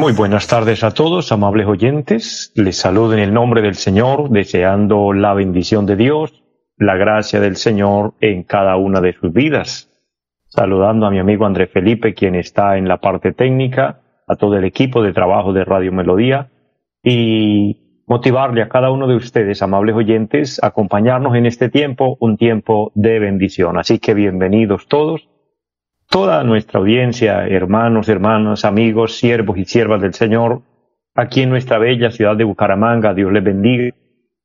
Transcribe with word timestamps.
muy 0.00 0.12
buenas 0.12 0.46
tardes 0.46 0.82
a 0.82 0.92
todos, 0.92 1.30
amables 1.30 1.66
oyentes. 1.66 2.52
Les 2.54 2.76
saludo 2.76 3.12
en 3.14 3.18
el 3.18 3.34
nombre 3.34 3.60
del 3.62 3.74
Señor, 3.74 4.30
deseando 4.30 5.12
la 5.12 5.34
bendición 5.34 5.86
de 5.86 5.96
Dios, 5.96 6.42
la 6.76 6.96
gracia 6.96 7.40
del 7.40 7.56
Señor 7.56 8.14
en 8.20 8.42
cada 8.44 8.76
una 8.76 9.00
de 9.00 9.12
sus 9.12 9.32
vidas. 9.32 9.90
Saludando 10.48 11.06
a 11.06 11.10
mi 11.10 11.18
amigo 11.18 11.46
André 11.46 11.66
Felipe, 11.66 12.14
quien 12.14 12.34
está 12.34 12.76
en 12.76 12.88
la 12.88 12.98
parte 12.98 13.32
técnica, 13.32 14.00
a 14.26 14.36
todo 14.36 14.56
el 14.56 14.64
equipo 14.64 15.02
de 15.02 15.12
trabajo 15.12 15.52
de 15.52 15.64
Radio 15.64 15.92
Melodía 15.92 16.48
y 17.02 18.02
motivarle 18.06 18.62
a 18.62 18.68
cada 18.68 18.90
uno 18.90 19.06
de 19.06 19.16
ustedes, 19.16 19.62
amables 19.62 19.94
oyentes, 19.94 20.62
a 20.62 20.68
acompañarnos 20.68 21.36
en 21.36 21.46
este 21.46 21.68
tiempo, 21.68 22.16
un 22.20 22.36
tiempo 22.36 22.90
de 22.94 23.18
bendición. 23.18 23.78
Así 23.78 23.98
que 23.98 24.14
bienvenidos 24.14 24.88
todos 24.88 25.29
toda 26.10 26.42
nuestra 26.42 26.80
audiencia, 26.80 27.46
hermanos, 27.46 28.08
hermanas, 28.08 28.64
amigos, 28.64 29.16
siervos 29.16 29.56
y 29.56 29.64
siervas 29.64 30.02
del 30.02 30.12
Señor, 30.12 30.62
aquí 31.14 31.42
en 31.42 31.50
nuestra 31.50 31.78
bella 31.78 32.10
ciudad 32.10 32.36
de 32.36 32.44
Bucaramanga, 32.44 33.14
Dios 33.14 33.32
les 33.32 33.44
bendiga, 33.44 33.94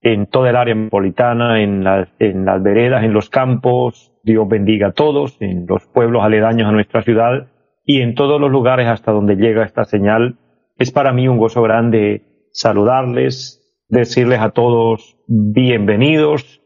en 0.01 0.27
toda 0.27 0.51
el 0.51 0.55
área 0.55 0.75
metropolitana, 0.75 1.63
en 1.63 1.83
las, 1.83 2.07
en 2.19 2.45
las 2.45 2.61
veredas, 2.61 3.03
en 3.03 3.13
los 3.13 3.31
campos, 3.31 4.13
Dios 4.23 4.47
bendiga 4.47 4.89
a 4.89 4.91
todos, 4.91 5.37
en 5.39 5.65
los 5.67 5.87
pueblos 5.87 6.23
aledaños 6.23 6.69
a 6.69 6.71
nuestra 6.71 7.01
ciudad 7.01 7.47
y 7.83 8.01
en 8.01 8.13
todos 8.13 8.39
los 8.39 8.51
lugares 8.51 8.87
hasta 8.87 9.11
donde 9.11 9.35
llega 9.35 9.65
esta 9.65 9.85
señal. 9.85 10.37
Es 10.77 10.91
para 10.91 11.13
mí 11.13 11.27
un 11.27 11.39
gozo 11.39 11.63
grande 11.63 12.49
saludarles, 12.51 13.83
decirles 13.89 14.39
a 14.39 14.51
todos 14.51 15.17
bienvenidos 15.27 16.61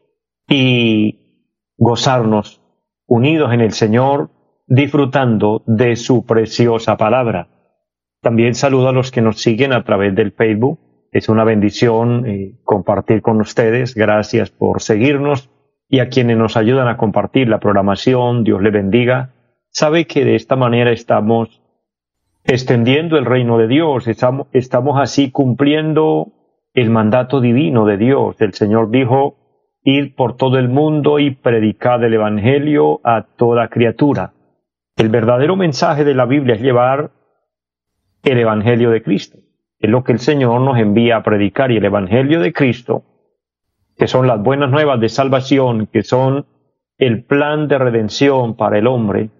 y 0.46 1.46
gozarnos 1.78 2.60
unidos 3.06 3.54
en 3.54 3.62
el 3.62 3.72
Señor, 3.72 4.30
disfrutando 4.70 5.64
de 5.66 5.96
su 5.96 6.24
preciosa 6.24 6.96
palabra. 6.96 7.48
También 8.22 8.54
saludo 8.54 8.88
a 8.88 8.92
los 8.92 9.10
que 9.10 9.20
nos 9.20 9.42
siguen 9.42 9.72
a 9.72 9.82
través 9.82 10.14
del 10.14 10.30
Facebook. 10.30 10.78
Es 11.10 11.28
una 11.28 11.42
bendición 11.42 12.24
eh, 12.24 12.54
compartir 12.62 13.20
con 13.20 13.40
ustedes. 13.40 13.96
Gracias 13.96 14.50
por 14.50 14.80
seguirnos 14.80 15.50
y 15.88 15.98
a 15.98 16.08
quienes 16.08 16.36
nos 16.36 16.56
ayudan 16.56 16.86
a 16.86 16.96
compartir 16.96 17.48
la 17.48 17.58
programación. 17.58 18.44
Dios 18.44 18.62
le 18.62 18.70
bendiga. 18.70 19.34
Sabe 19.70 20.06
que 20.06 20.24
de 20.24 20.36
esta 20.36 20.54
manera 20.54 20.92
estamos 20.92 21.60
extendiendo 22.44 23.18
el 23.18 23.24
reino 23.24 23.58
de 23.58 23.66
Dios. 23.66 24.06
Estamos, 24.06 24.46
estamos 24.52 25.00
así 25.00 25.32
cumpliendo 25.32 26.32
el 26.74 26.90
mandato 26.90 27.40
divino 27.40 27.86
de 27.86 27.96
Dios. 27.96 28.36
El 28.38 28.54
Señor 28.54 28.90
dijo, 28.90 29.34
ir 29.82 30.14
por 30.14 30.36
todo 30.36 30.58
el 30.58 30.68
mundo 30.68 31.18
y 31.18 31.32
predicar 31.32 32.04
el 32.04 32.14
Evangelio 32.14 33.00
a 33.02 33.22
toda 33.36 33.66
criatura. 33.66 34.32
El 35.00 35.08
verdadero 35.08 35.56
mensaje 35.56 36.04
de 36.04 36.12
la 36.12 36.26
Biblia 36.26 36.56
es 36.56 36.60
llevar 36.60 37.12
el 38.22 38.38
Evangelio 38.38 38.90
de 38.90 39.02
Cristo. 39.02 39.38
Es 39.78 39.88
lo 39.88 40.04
que 40.04 40.12
el 40.12 40.18
Señor 40.18 40.60
nos 40.60 40.76
envía 40.76 41.16
a 41.16 41.22
predicar 41.22 41.70
y 41.70 41.78
el 41.78 41.86
Evangelio 41.86 42.38
de 42.38 42.52
Cristo, 42.52 43.02
que 43.96 44.06
son 44.06 44.26
las 44.26 44.42
buenas 44.42 44.70
nuevas 44.70 45.00
de 45.00 45.08
salvación, 45.08 45.86
que 45.86 46.02
son 46.02 46.44
el 46.98 47.24
plan 47.24 47.66
de 47.66 47.78
redención 47.78 48.56
para 48.56 48.76
el 48.76 48.86
hombre, 48.86 49.30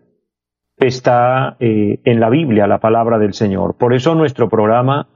está 0.78 1.58
eh, 1.60 2.00
en 2.04 2.20
la 2.20 2.30
Biblia, 2.30 2.66
la 2.66 2.80
palabra 2.80 3.18
del 3.18 3.34
Señor. 3.34 3.76
Por 3.76 3.92
eso 3.92 4.14
nuestro 4.14 4.48
programa 4.48 5.08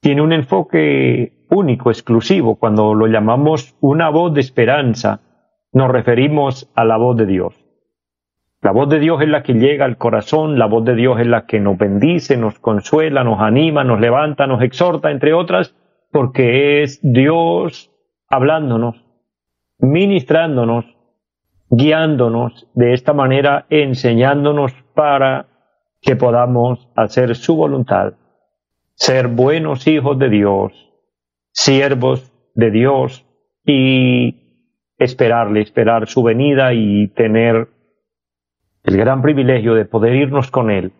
tiene 0.00 0.22
un 0.22 0.32
enfoque 0.32 1.44
único, 1.50 1.90
exclusivo. 1.90 2.54
Cuando 2.54 2.94
lo 2.94 3.08
llamamos 3.08 3.76
una 3.80 4.08
voz 4.08 4.32
de 4.32 4.40
esperanza, 4.40 5.20
nos 5.70 5.90
referimos 5.90 6.72
a 6.74 6.86
la 6.86 6.96
voz 6.96 7.18
de 7.18 7.26
Dios. 7.26 7.65
La 8.62 8.72
voz 8.72 8.88
de 8.88 8.98
Dios 8.98 9.20
es 9.22 9.28
la 9.28 9.42
que 9.42 9.54
llega 9.54 9.84
al 9.84 9.98
corazón, 9.98 10.58
la 10.58 10.66
voz 10.66 10.84
de 10.84 10.94
Dios 10.94 11.20
es 11.20 11.26
la 11.26 11.46
que 11.46 11.60
nos 11.60 11.76
bendice, 11.76 12.36
nos 12.36 12.58
consuela, 12.58 13.22
nos 13.22 13.40
anima, 13.40 13.84
nos 13.84 14.00
levanta, 14.00 14.46
nos 14.46 14.62
exhorta, 14.62 15.10
entre 15.10 15.34
otras, 15.34 15.74
porque 16.10 16.82
es 16.82 17.00
Dios 17.02 17.92
hablándonos, 18.28 19.04
ministrándonos, 19.78 20.84
guiándonos, 21.68 22.68
de 22.74 22.94
esta 22.94 23.12
manera 23.12 23.66
enseñándonos 23.70 24.72
para 24.94 25.46
que 26.00 26.16
podamos 26.16 26.88
hacer 26.96 27.34
su 27.34 27.56
voluntad, 27.56 28.14
ser 28.94 29.28
buenos 29.28 29.86
hijos 29.86 30.18
de 30.18 30.30
Dios, 30.30 30.72
siervos 31.52 32.32
de 32.54 32.70
Dios 32.70 33.26
y 33.64 34.46
esperarle, 34.98 35.60
esperar 35.60 36.08
su 36.08 36.22
venida 36.22 36.72
y 36.72 37.08
tener 37.08 37.68
el 38.86 38.96
gran 38.96 39.20
privilegio 39.20 39.74
de 39.74 39.84
poder 39.84 40.14
irnos 40.14 40.50
con 40.50 40.70
Él 40.70 40.92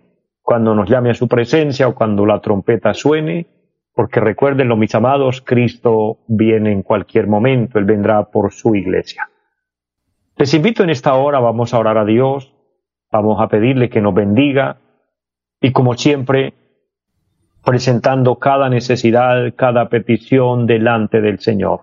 cuando 0.42 0.74
nos 0.74 0.90
llame 0.90 1.10
a 1.10 1.14
su 1.14 1.28
presencia 1.28 1.86
o 1.86 1.94
cuando 1.94 2.26
la 2.26 2.40
trompeta 2.40 2.94
suene, 2.94 3.46
porque 3.94 4.20
recuérdenlo, 4.20 4.76
mis 4.76 4.94
amados, 4.94 5.40
Cristo 5.40 6.18
viene 6.26 6.72
en 6.72 6.82
cualquier 6.82 7.28
momento, 7.28 7.78
Él 7.78 7.84
vendrá 7.84 8.24
por 8.24 8.52
su 8.52 8.74
iglesia. 8.74 9.30
Les 10.36 10.52
invito 10.52 10.82
en 10.82 10.90
esta 10.90 11.14
hora, 11.14 11.38
vamos 11.38 11.72
a 11.72 11.78
orar 11.78 11.96
a 11.96 12.04
Dios, 12.04 12.52
vamos 13.10 13.40
a 13.40 13.48
pedirle 13.48 13.88
que 13.88 14.00
nos 14.00 14.14
bendiga 14.14 14.78
y 15.60 15.70
como 15.70 15.94
siempre, 15.94 16.54
presentando 17.64 18.36
cada 18.38 18.68
necesidad, 18.68 19.54
cada 19.54 19.88
petición 19.88 20.66
delante 20.66 21.20
del 21.20 21.38
Señor. 21.38 21.82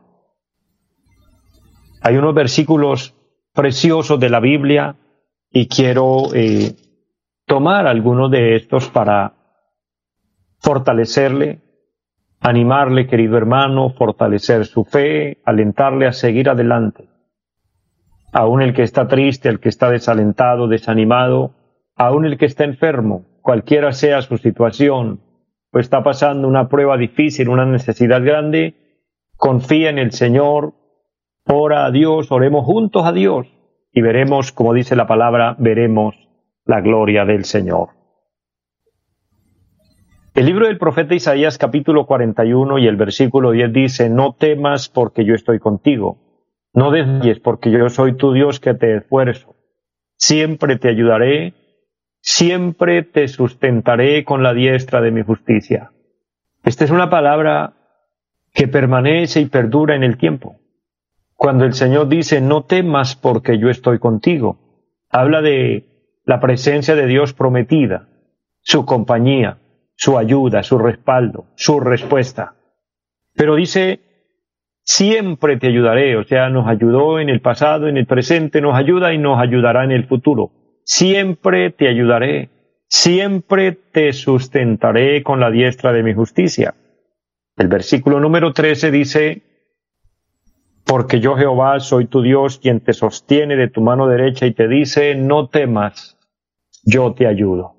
Hay 2.01 2.17
unos 2.17 2.33
versículos 2.35 3.15
preciosos 3.53 4.19
de 4.19 4.29
la 4.29 4.41
Biblia 4.41 4.97
y 5.55 5.67
quiero 5.67 6.33
eh, 6.33 6.75
tomar 7.45 7.85
algunos 7.85 8.31
de 8.31 8.55
estos 8.55 8.89
para 8.89 9.33
fortalecerle, 10.59 11.61
animarle, 12.39 13.05
querido 13.05 13.37
hermano, 13.37 13.91
fortalecer 13.91 14.65
su 14.65 14.83
fe, 14.83 15.41
alentarle 15.45 16.07
a 16.07 16.11
seguir 16.11 16.49
adelante. 16.49 17.07
Aún 18.31 18.63
el 18.63 18.73
que 18.73 18.81
está 18.81 19.07
triste, 19.07 19.47
el 19.47 19.59
que 19.59 19.69
está 19.69 19.91
desalentado, 19.91 20.67
desanimado, 20.67 21.53
aún 21.95 22.25
el 22.25 22.39
que 22.39 22.47
está 22.47 22.63
enfermo, 22.63 23.25
cualquiera 23.43 23.91
sea 23.91 24.23
su 24.23 24.39
situación, 24.39 25.21
o 25.71 25.77
está 25.77 26.01
pasando 26.03 26.47
una 26.47 26.67
prueba 26.67 26.97
difícil, 26.97 27.49
una 27.49 27.65
necesidad 27.65 28.23
grande, 28.23 28.73
confía 29.37 29.91
en 29.91 29.99
el 29.99 30.13
Señor, 30.13 30.73
ora 31.45 31.85
a 31.85 31.91
Dios, 31.91 32.31
oremos 32.31 32.65
juntos 32.65 33.05
a 33.05 33.11
Dios 33.11 33.52
y 33.93 34.01
veremos, 34.01 34.51
como 34.51 34.73
dice 34.73 34.95
la 34.95 35.07
palabra, 35.07 35.55
veremos 35.59 36.15
la 36.65 36.81
gloria 36.81 37.25
del 37.25 37.45
Señor. 37.45 37.89
El 40.33 40.47
libro 40.47 40.65
del 40.65 40.79
profeta 40.79 41.13
Isaías 41.13 41.59
capítulo 41.59 42.07
41 42.07 42.79
y 42.79 42.87
el 42.87 42.95
versículo 42.95 43.51
10 43.51 43.71
dice, 43.71 44.09
no 44.09 44.33
temas 44.33 44.89
porque 44.89 45.25
yo 45.25 45.35
estoy 45.35 45.59
contigo, 45.59 46.17
no 46.73 46.89
desmayes 46.89 47.39
porque 47.39 47.69
yo 47.69 47.87
soy 47.89 48.17
tu 48.17 48.33
Dios 48.33 48.59
que 48.59 48.73
te 48.73 48.95
esfuerzo, 48.97 49.55
siempre 50.17 50.79
te 50.79 50.89
ayudaré, 50.89 51.53
siempre 52.19 53.03
te 53.03 53.27
sustentaré 53.27 54.23
con 54.23 54.41
la 54.41 54.55
diestra 54.55 55.01
de 55.01 55.11
mi 55.11 55.21
justicia. 55.21 55.91
Esta 56.63 56.83
es 56.85 56.89
una 56.89 57.11
palabra 57.11 57.73
que 58.55 58.67
permanece 58.67 59.39
y 59.39 59.45
perdura 59.45 59.95
en 59.95 60.03
el 60.03 60.17
tiempo. 60.17 60.62
Cuando 61.43 61.65
el 61.65 61.73
Señor 61.73 62.07
dice, 62.07 62.39
no 62.39 62.63
temas 62.63 63.17
porque 63.17 63.59
yo 63.59 63.69
estoy 63.69 63.99
contigo, 63.99 64.85
habla 65.09 65.41
de 65.41 66.13
la 66.23 66.39
presencia 66.39 66.95
de 66.95 67.05
Dios 67.05 67.33
prometida, 67.33 68.07
su 68.61 68.85
compañía, 68.85 69.57
su 69.93 70.17
ayuda, 70.17 70.63
su 70.63 70.77
respaldo, 70.77 71.47
su 71.55 71.81
respuesta. 71.81 72.55
Pero 73.35 73.55
dice, 73.55 73.99
siempre 74.85 75.57
te 75.57 75.67
ayudaré, 75.67 76.15
o 76.15 76.23
sea, 76.23 76.47
nos 76.47 76.65
ayudó 76.65 77.19
en 77.19 77.27
el 77.27 77.41
pasado, 77.41 77.89
en 77.89 77.97
el 77.97 78.05
presente, 78.05 78.61
nos 78.61 78.75
ayuda 78.75 79.13
y 79.13 79.17
nos 79.17 79.37
ayudará 79.37 79.83
en 79.83 79.91
el 79.91 80.05
futuro. 80.05 80.51
Siempre 80.85 81.71
te 81.71 81.89
ayudaré, 81.89 82.51
siempre 82.87 83.73
te 83.73 84.13
sustentaré 84.13 85.23
con 85.23 85.41
la 85.41 85.51
diestra 85.51 85.91
de 85.91 86.03
mi 86.03 86.13
justicia. 86.13 86.73
El 87.57 87.67
versículo 87.67 88.21
número 88.21 88.53
13 88.53 88.91
dice, 88.91 89.52
porque 90.85 91.19
yo 91.19 91.35
Jehová 91.35 91.79
soy 91.79 92.07
tu 92.07 92.21
Dios 92.21 92.59
quien 92.59 92.81
te 92.81 92.93
sostiene 92.93 93.55
de 93.55 93.69
tu 93.69 93.81
mano 93.81 94.07
derecha 94.07 94.45
y 94.45 94.53
te 94.53 94.67
dice, 94.67 95.15
no 95.15 95.47
temas, 95.47 96.17
yo 96.83 97.13
te 97.13 97.27
ayudo. 97.27 97.75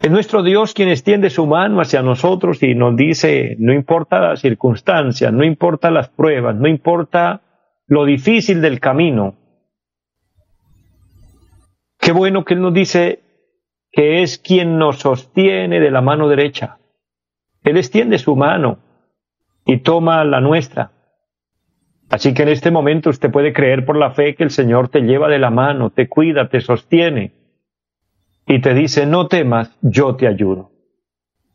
Es 0.00 0.10
nuestro 0.10 0.44
Dios 0.44 0.74
quien 0.74 0.88
extiende 0.90 1.28
su 1.28 1.46
mano 1.46 1.80
hacia 1.80 2.02
nosotros 2.02 2.62
y 2.62 2.74
nos 2.74 2.94
dice, 2.96 3.56
no 3.58 3.72
importa 3.72 4.20
las 4.20 4.40
circunstancias, 4.40 5.32
no 5.32 5.42
importa 5.42 5.90
las 5.90 6.08
pruebas, 6.08 6.54
no 6.54 6.68
importa 6.68 7.42
lo 7.86 8.04
difícil 8.04 8.60
del 8.60 8.78
camino. 8.78 9.34
Qué 11.98 12.12
bueno 12.12 12.44
que 12.44 12.54
Él 12.54 12.62
nos 12.62 12.74
dice 12.74 13.22
que 13.90 14.22
es 14.22 14.38
quien 14.38 14.78
nos 14.78 15.00
sostiene 15.00 15.80
de 15.80 15.90
la 15.90 16.00
mano 16.00 16.28
derecha. 16.28 16.78
Él 17.64 17.76
extiende 17.76 18.18
su 18.18 18.36
mano 18.36 18.78
y 19.66 19.78
toma 19.78 20.24
la 20.24 20.40
nuestra. 20.40 20.92
Así 22.10 22.32
que 22.32 22.42
en 22.42 22.48
este 22.48 22.70
momento 22.70 23.10
usted 23.10 23.30
puede 23.30 23.52
creer 23.52 23.84
por 23.84 23.96
la 23.96 24.12
fe 24.12 24.34
que 24.34 24.44
el 24.44 24.50
Señor 24.50 24.88
te 24.88 25.02
lleva 25.02 25.28
de 25.28 25.38
la 25.38 25.50
mano, 25.50 25.90
te 25.90 26.08
cuida, 26.08 26.48
te 26.48 26.60
sostiene 26.60 27.32
y 28.46 28.60
te 28.60 28.72
dice, 28.72 29.04
no 29.04 29.28
temas, 29.28 29.76
yo 29.82 30.16
te 30.16 30.26
ayudo. 30.26 30.70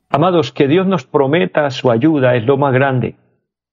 Amados, 0.10 0.52
que 0.52 0.68
Dios 0.68 0.86
nos 0.86 1.08
prometa 1.08 1.70
su 1.72 1.90
ayuda 1.90 2.36
es 2.36 2.46
lo 2.46 2.56
más 2.58 2.72
grande, 2.72 3.16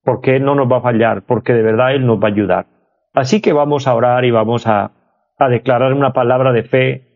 porque 0.02 0.36
Él 0.36 0.44
no 0.44 0.54
nos 0.54 0.72
va 0.72 0.78
a 0.78 0.82
fallar, 0.82 1.22
porque 1.26 1.52
de 1.52 1.62
verdad 1.62 1.94
Él 1.94 2.06
nos 2.06 2.18
va 2.18 2.28
a 2.28 2.30
ayudar. 2.32 2.66
Así 3.12 3.42
que 3.42 3.52
vamos 3.52 3.86
a 3.86 3.94
orar 3.94 4.24
y 4.24 4.30
vamos 4.30 4.66
a, 4.66 4.92
a 5.36 5.48
declarar 5.50 5.92
una 5.92 6.14
palabra 6.14 6.52
de 6.52 6.62
fe 6.62 7.10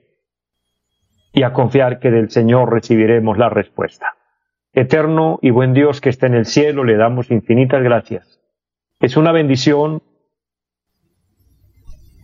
y 1.32 1.42
a 1.42 1.54
confiar 1.54 2.00
que 2.00 2.10
del 2.10 2.28
Señor 2.28 2.70
recibiremos 2.70 3.38
la 3.38 3.48
respuesta. 3.48 4.14
Eterno 4.74 5.38
y 5.40 5.50
buen 5.50 5.72
Dios 5.72 6.02
que 6.02 6.10
está 6.10 6.26
en 6.26 6.34
el 6.34 6.44
cielo, 6.44 6.84
le 6.84 6.96
damos 6.96 7.30
infinitas 7.30 7.82
gracias. 7.82 8.33
Es 9.04 9.18
una 9.18 9.32
bendición 9.32 10.00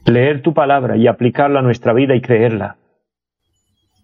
leer 0.07 0.41
tu 0.41 0.55
palabra 0.55 0.97
y 0.97 1.09
aplicarla 1.09 1.59
a 1.59 1.63
nuestra 1.63 1.93
vida 1.93 2.15
y 2.15 2.23
creerla. 2.23 2.79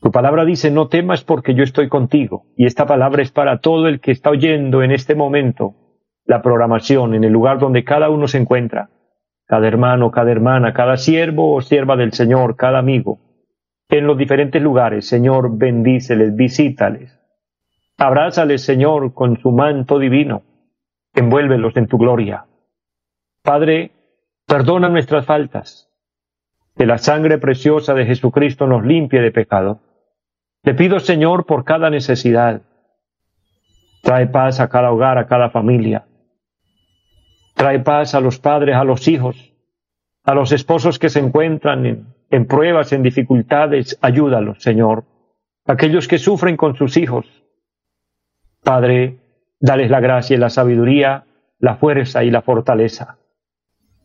Tu 0.03 0.13
palabra 0.13 0.45
dice, 0.45 0.71
no 0.71 0.89
temas 0.89 1.25
porque 1.25 1.55
yo 1.55 1.65
estoy 1.65 1.89
contigo. 1.89 2.45
Y 2.55 2.67
esta 2.67 2.85
palabra 2.85 3.23
es 3.23 3.33
para 3.33 3.61
todo 3.61 3.89
el 3.89 3.99
que 4.01 4.11
está 4.11 4.29
oyendo 4.29 4.83
en 4.83 4.93
este 4.93 5.15
momento 5.15 5.75
la 6.27 6.43
programación, 6.43 7.15
en 7.15 7.25
el 7.25 7.33
lugar 7.33 7.59
donde 7.61 7.83
cada 7.83 8.11
uno 8.11 8.29
se 8.29 8.37
encuentra. 8.37 8.91
Cada 9.47 9.67
hermano, 9.67 10.11
cada 10.11 10.31
hermana, 10.31 10.75
cada 10.75 10.99
siervo 10.99 11.55
o 11.55 11.63
sierva 11.63 11.97
del 11.97 12.13
Señor, 12.13 12.57
cada 12.57 12.79
amigo. 12.79 13.21
En 13.89 14.07
los 14.07 14.19
diferentes 14.19 14.61
lugares, 14.61 15.09
Señor, 15.09 15.57
bendíceles, 15.57 16.37
visítales. 16.37 17.19
Abrázales, 17.97 18.61
Señor, 18.63 19.15
con 19.15 19.39
su 19.39 19.51
manto 19.51 19.99
divino. 19.99 20.43
Envuélvelos 21.15 21.75
en 21.79 21.87
tu 21.87 21.97
gloria. 21.97 22.45
Padre, 23.47 23.93
perdona 24.45 24.89
nuestras 24.89 25.25
faltas. 25.25 25.89
Que 26.77 26.85
la 26.85 26.99
sangre 26.99 27.39
preciosa 27.39 27.95
de 27.95 28.05
Jesucristo 28.05 28.67
nos 28.67 28.85
limpie 28.85 29.21
de 29.21 29.31
pecado. 29.31 29.79
Te 30.63 30.75
pido, 30.75 30.99
Señor, 30.99 31.47
por 31.47 31.65
cada 31.65 31.89
necesidad. 31.89 32.63
Trae 34.03 34.27
paz 34.27 34.59
a 34.59 34.69
cada 34.69 34.91
hogar, 34.91 35.17
a 35.17 35.29
cada 35.29 35.51
familia. 35.51 36.07
Trae 37.55 37.79
paz 37.79 38.17
a 38.17 38.21
los 38.21 38.41
padres, 38.41 38.75
a 38.75 38.83
los 38.83 39.07
hijos, 39.07 39.53
a 40.25 40.35
los 40.35 40.51
esposos 40.51 40.99
que 40.99 41.09
se 41.09 41.21
encuentran 41.21 42.17
en, 42.29 42.47
pruebas, 42.47 42.93
en 42.93 43.05
dificultades. 43.05 43.97
Ayúdalos, 44.03 44.61
Señor. 44.61 45.05
Aquellos 45.67 46.09
que 46.09 46.19
sufren 46.19 46.57
con 46.57 46.75
sus 46.75 46.97
hijos. 46.97 47.27
Padre, 48.65 49.19
dales 49.61 49.89
la 49.89 50.01
gracia 50.01 50.35
y 50.35 50.41
la 50.41 50.51
sabiduría, 50.51 51.27
la 51.61 51.77
fuerza 51.77 52.25
y 52.25 52.33
la 52.33 52.43
fortaleza. 52.43 53.19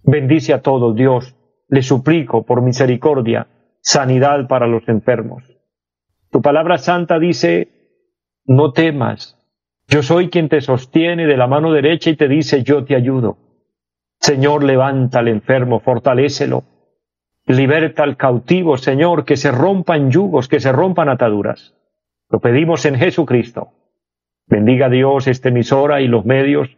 Bendice 0.03 0.53
a 0.53 0.61
todos, 0.61 0.95
Dios. 0.95 1.35
Le 1.67 1.81
suplico 1.81 2.45
por 2.45 2.61
misericordia 2.61 3.47
sanidad 3.81 4.47
para 4.47 4.67
los 4.67 4.87
enfermos. 4.87 5.43
Tu 6.29 6.41
palabra 6.41 6.77
santa 6.77 7.19
dice, 7.19 7.69
no 8.45 8.71
temas, 8.71 9.37
yo 9.87 10.03
soy 10.03 10.29
quien 10.29 10.49
te 10.49 10.61
sostiene 10.61 11.27
de 11.27 11.37
la 11.37 11.47
mano 11.47 11.71
derecha 11.71 12.09
y 12.09 12.15
te 12.15 12.27
dice, 12.27 12.63
yo 12.63 12.85
te 12.85 12.95
ayudo. 12.95 13.37
Señor, 14.19 14.63
levanta 14.63 15.19
al 15.19 15.27
enfermo, 15.27 15.79
fortalécelo. 15.79 16.63
Liberta 17.47 18.03
al 18.03 18.17
cautivo, 18.17 18.77
Señor, 18.77 19.25
que 19.25 19.35
se 19.35 19.51
rompan 19.51 20.11
yugos, 20.11 20.47
que 20.47 20.59
se 20.59 20.71
rompan 20.71 21.09
ataduras. 21.09 21.75
Lo 22.29 22.39
pedimos 22.39 22.85
en 22.85 22.95
Jesucristo. 22.95 23.69
Bendiga 24.47 24.89
Dios 24.89 25.27
esta 25.27 25.49
emisora 25.49 26.01
y 26.01 26.07
los 26.07 26.25
medios 26.25 26.77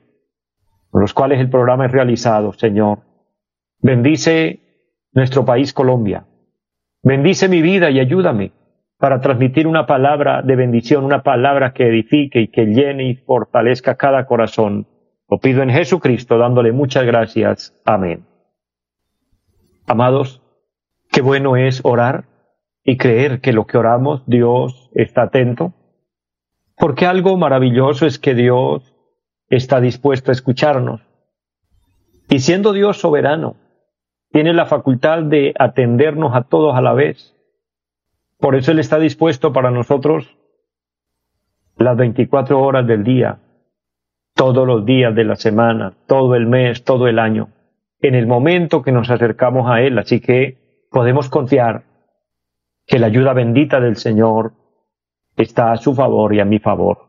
con 0.90 1.02
los 1.02 1.14
cuales 1.14 1.40
el 1.40 1.50
programa 1.50 1.88
es 1.88 1.92
realizado, 1.92 2.54
Señor. 2.54 3.00
Bendice 3.83 4.62
nuestro 5.12 5.44
país 5.44 5.74
Colombia. 5.74 6.25
Bendice 7.03 7.50
mi 7.50 7.62
vida 7.62 7.91
y 7.91 8.00
ayúdame 8.00 8.53
para 8.97 9.19
transmitir 9.19 9.68
una 9.68 9.85
palabra 9.85 10.41
de 10.41 10.56
bendición, 10.56 11.03
una 11.03 11.21
palabra 11.21 11.74
que 11.74 11.89
edifique 11.89 12.39
y 12.39 12.47
que 12.47 12.68
llene 12.68 13.09
y 13.09 13.15
fortalezca 13.15 13.95
cada 13.95 14.25
corazón. 14.25 14.88
Lo 15.30 15.38
pido 15.39 15.63
en 15.63 15.69
Jesucristo 15.69 16.38
dándole 16.38 16.71
muchas 16.71 17.06
gracias. 17.06 17.77
Amén. 17.83 18.25
Amados, 19.86 20.41
qué 21.12 21.21
bueno 21.21 21.57
es 21.57 21.81
orar 21.83 22.24
y 22.86 22.95
creer 22.95 23.41
que 23.41 23.51
lo 23.51 23.68
que 23.68 23.77
oramos 23.77 24.24
Dios 24.27 24.91
está 24.94 25.24
atento, 25.24 25.74
porque 26.77 27.06
algo 27.06 27.36
maravilloso 27.36 28.06
es 28.06 28.18
que 28.18 28.33
Dios 28.33 28.95
está 29.50 29.81
dispuesto 29.81 30.31
a 30.31 30.36
escucharnos. 30.36 31.01
Y 32.29 32.39
siendo 32.39 32.71
Dios 32.71 32.97
soberano, 32.97 33.57
tiene 34.33 34.51
la 34.51 34.65
facultad 34.65 35.21
de 35.21 35.53
atendernos 35.59 36.35
a 36.35 36.41
todos 36.41 36.75
a 36.75 36.81
la 36.81 36.94
vez. 36.94 37.35
Por 38.39 38.56
eso 38.56 38.71
Él 38.71 38.80
está 38.80 38.97
dispuesto 38.97 39.53
para 39.53 39.69
nosotros 39.69 40.35
las 41.77 41.95
24 41.95 42.59
horas 42.59 42.88
del 42.88 43.03
día, 43.03 43.38
todos 44.33 44.65
los 44.65 44.85
días 44.85 45.13
de 45.13 45.24
la 45.24 45.35
semana, 45.35 45.94
todo 46.07 46.33
el 46.33 46.47
mes, 46.47 46.83
todo 46.83 47.07
el 47.07 47.19
año, 47.19 47.50
en 48.01 48.15
el 48.15 48.25
momento 48.25 48.81
que 48.81 48.91
nos 48.91 49.12
acercamos 49.12 49.69
a 49.69 49.81
Él. 49.81 50.00
Así 50.00 50.19
que 50.19 50.88
podemos 50.89 51.29
confiar 51.29 51.83
que 52.88 52.97
la 52.97 53.07
ayuda 53.07 53.33
bendita 53.33 53.79
del 53.79 53.97
Señor 53.97 54.53
está 55.38 55.71
a 55.71 55.77
su 55.77 55.94
favor 55.94 56.33
y 56.33 56.39
a 56.39 56.45
mi 56.45 56.57
favor. 56.57 57.07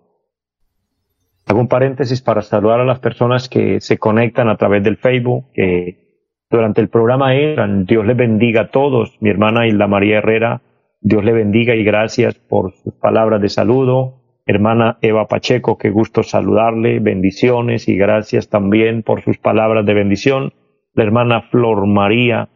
Hago 1.47 1.59
un 1.59 1.69
paréntesis 1.69 2.21
para 2.21 2.43
saludar 2.43 2.81
a 2.81 2.85
las 2.85 2.99
personas 2.99 3.49
que 3.49 3.81
se 3.81 3.97
conectan 3.97 4.51
a 4.51 4.59
través 4.59 4.85
del 4.85 4.99
Facebook, 4.99 5.47
que 5.55 6.04
durante 6.51 6.81
el 6.81 6.89
programa 6.89 7.35
entran. 7.35 7.85
Dios 7.85 8.07
les 8.07 8.17
bendiga 8.17 8.63
a 8.63 8.69
todos. 8.69 9.17
Mi 9.21 9.31
hermana 9.31 9.67
Hilda 9.67 9.87
María 9.87 10.19
Herrera 10.19 10.63
Dios 11.07 11.23
le 11.23 11.35
bendiga 11.35 11.75
y 11.75 11.85
gracias 11.85 12.35
por 12.37 12.73
sus 12.73 12.95
palabras 12.95 13.43
de 13.43 13.51
saludo. 13.51 14.23
Hermana 14.47 14.97
Eva 15.03 15.29
Pacheco, 15.29 15.77
qué 15.77 15.91
gusto 15.91 16.23
saludarle. 16.23 16.99
Bendiciones 16.99 17.89
y 17.89 17.97
gracias 17.97 18.49
también 18.49 19.03
por 19.03 19.21
sus 19.21 19.37
palabras 19.37 19.85
de 19.85 19.93
bendición. 19.93 20.55
La 20.95 21.05
hermana 21.05 21.43
Flor 21.43 21.87
María, 21.87 22.49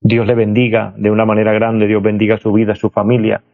Dios 0.00 0.26
le 0.26 0.34
bendiga 0.34 0.92
de 0.96 1.12
una 1.12 1.24
manera 1.24 1.52
grande. 1.52 1.86
Dios 1.86 2.02
bendiga 2.02 2.36
su 2.36 2.52
vida, 2.52 2.74
su 2.74 2.90
familia. 2.90 3.44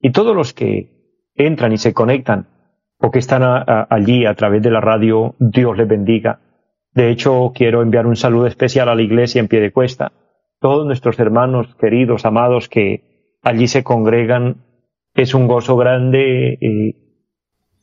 Y 0.00 0.12
todos 0.12 0.34
los 0.34 0.54
que 0.54 0.88
entran 1.34 1.72
y 1.72 1.76
se 1.76 1.92
conectan 1.92 2.46
o 2.96 3.10
que 3.10 3.18
están 3.18 3.42
allí 3.90 4.24
a 4.24 4.32
través 4.32 4.62
de 4.62 4.70
la 4.70 4.80
radio, 4.80 5.34
Dios 5.38 5.76
les 5.76 5.88
bendiga. 5.88 6.40
De 6.92 7.10
hecho, 7.10 7.52
quiero 7.54 7.82
enviar 7.82 8.06
un 8.06 8.16
saludo 8.16 8.46
especial 8.46 8.88
a 8.88 8.94
la 8.94 9.02
iglesia 9.02 9.40
en 9.40 9.48
pie 9.48 9.60
de 9.60 9.72
cuesta. 9.72 10.12
Todos 10.58 10.86
nuestros 10.86 11.18
hermanos 11.18 11.74
queridos, 11.76 12.24
amados, 12.24 12.68
que 12.68 13.36
allí 13.42 13.68
se 13.68 13.84
congregan, 13.84 14.64
es 15.14 15.34
un 15.34 15.48
gozo 15.48 15.76
grande 15.76 16.58
eh, 16.60 16.94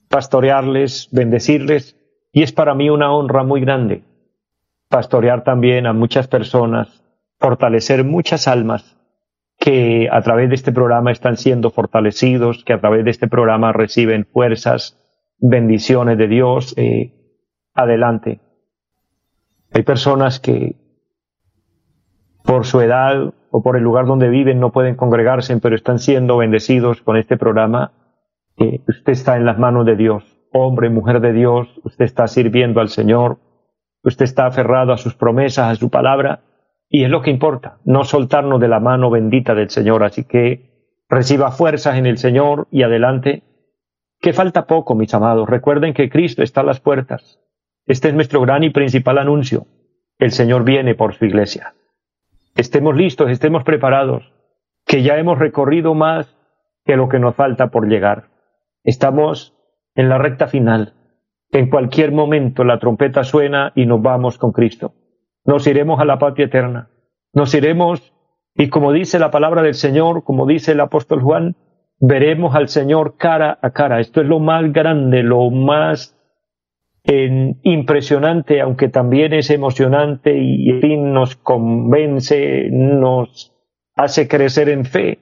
pastorearles, 0.10 1.10
bendecirles, 1.12 1.98
y 2.32 2.44
es 2.44 2.52
para 2.52 2.76
mí 2.76 2.90
una 2.90 3.12
honra 3.14 3.44
muy 3.44 3.62
grande 3.62 4.04
pastorear 4.90 5.44
también 5.44 5.86
a 5.86 5.94
muchas 5.94 6.28
personas, 6.28 7.04
fortalecer 7.40 8.04
muchas 8.04 8.48
almas 8.48 8.96
que 9.60 10.08
a 10.12 10.22
través 10.22 10.50
de 10.50 10.56
este 10.56 10.72
programa 10.72 11.12
están 11.12 11.36
siendo 11.36 11.72
fortalecidos, 11.72 12.64
que 12.64 12.74
a 12.74 12.80
través 12.80 13.04
de 13.04 13.12
este 13.12 13.28
programa 13.28 13.74
reciben 13.74 14.26
fuerzas, 14.26 15.00
bendiciones 15.40 16.18
de 16.18 16.28
Dios. 16.28 16.76
Eh, 16.78 17.14
adelante. 17.74 18.40
Hay 19.78 19.84
personas 19.84 20.40
que 20.40 20.76
por 22.44 22.66
su 22.66 22.82
edad 22.82 23.32
o 23.52 23.62
por 23.62 23.78
el 23.78 23.84
lugar 23.84 24.08
donde 24.08 24.28
viven 24.28 24.60
no 24.60 24.72
pueden 24.72 24.96
congregarse, 24.96 25.56
pero 25.58 25.76
están 25.76 26.00
siendo 26.00 26.36
bendecidos 26.38 27.04
con 27.04 27.16
este 27.16 27.38
programa, 27.38 27.92
usted 28.58 29.12
está 29.12 29.38
en 29.38 29.46
las 29.46 29.60
manos 29.60 29.86
de 29.86 29.96
Dios. 29.96 30.24
Hombre, 30.52 30.90
mujer 30.90 31.22
de 31.22 31.32
Dios, 31.32 31.68
usted 31.84 32.06
está 32.06 32.26
sirviendo 32.26 32.82
al 32.82 32.90
Señor, 32.90 33.38
usted 34.02 34.26
está 34.26 34.48
aferrado 34.48 34.94
a 34.94 34.98
sus 34.98 35.14
promesas, 35.14 35.72
a 35.72 35.76
su 35.76 35.92
palabra, 35.92 36.42
y 36.90 37.04
es 37.04 37.12
lo 37.12 37.22
que 37.22 37.30
importa, 37.30 37.78
no 37.86 38.04
soltarnos 38.04 38.60
de 38.60 38.70
la 38.70 38.80
mano 38.80 39.12
bendita 39.12 39.54
del 39.54 39.70
Señor. 39.70 40.04
Así 40.04 40.24
que 40.24 41.04
reciba 41.08 41.52
fuerzas 41.52 42.00
en 42.00 42.08
el 42.08 42.18
Señor 42.18 42.68
y 42.72 42.82
adelante. 42.82 43.44
Que 44.22 44.34
falta 44.34 44.66
poco, 44.66 44.96
mis 44.96 45.14
amados. 45.14 45.48
Recuerden 45.48 45.94
que 45.94 46.10
Cristo 46.10 46.42
está 46.42 46.62
a 46.62 46.64
las 46.64 46.80
puertas. 46.80 47.40
Este 47.88 48.10
es 48.10 48.14
nuestro 48.14 48.42
gran 48.42 48.64
y 48.64 48.70
principal 48.70 49.18
anuncio. 49.18 49.66
El 50.20 50.32
Señor 50.32 50.64
viene 50.64 50.94
por 50.94 51.16
su 51.16 51.26
iglesia 51.26 51.74
estemos 52.58 52.96
listos, 52.96 53.30
estemos 53.30 53.64
preparados, 53.64 54.34
que 54.86 55.04
ya 55.04 55.18
hemos 55.18 55.38
recorrido 55.38 55.94
más 55.94 56.36
que 56.86 56.98
lo 56.98 57.08
que 57.08 57.20
nos 57.20 57.36
falta 57.36 57.68
por 57.68 57.88
llegar. 57.88 58.30
Estamos 58.84 59.56
en 59.96 60.10
la 60.10 60.18
recta 60.18 60.48
final. 60.48 60.94
En 61.52 61.70
cualquier 61.70 62.12
momento 62.12 62.64
la 62.64 62.80
trompeta 62.80 63.24
suena 63.24 63.72
y 63.76 63.86
nos 63.86 64.02
vamos 64.02 64.38
con 64.38 64.52
Cristo. 64.52 64.94
Nos 65.46 65.68
iremos 65.68 66.00
a 66.00 66.06
la 66.06 66.20
patria 66.20 66.48
eterna. 66.48 66.90
Nos 67.34 67.54
iremos 67.54 68.14
y 68.56 68.70
como 68.70 68.92
dice 68.92 69.20
la 69.20 69.32
palabra 69.32 69.62
del 69.62 69.76
Señor, 69.76 70.24
como 70.24 70.46
dice 70.48 70.72
el 70.72 70.80
apóstol 70.80 71.22
Juan, 71.22 71.56
veremos 72.00 72.56
al 72.56 72.70
Señor 72.70 73.18
cara 73.18 73.60
a 73.62 73.70
cara. 73.70 74.00
Esto 74.00 74.22
es 74.22 74.28
lo 74.28 74.40
más 74.40 74.72
grande, 74.74 75.22
lo 75.22 75.50
más 75.52 76.17
impresionante, 77.08 78.60
aunque 78.60 78.90
también 78.90 79.34
es 79.34 79.50
emocionante 79.50 80.38
y 80.38 80.98
nos 80.98 81.38
convence, 81.38 82.70
nos 82.72 83.54
hace 83.96 84.28
crecer 84.28 84.70
en 84.70 84.86
fe, 84.86 85.20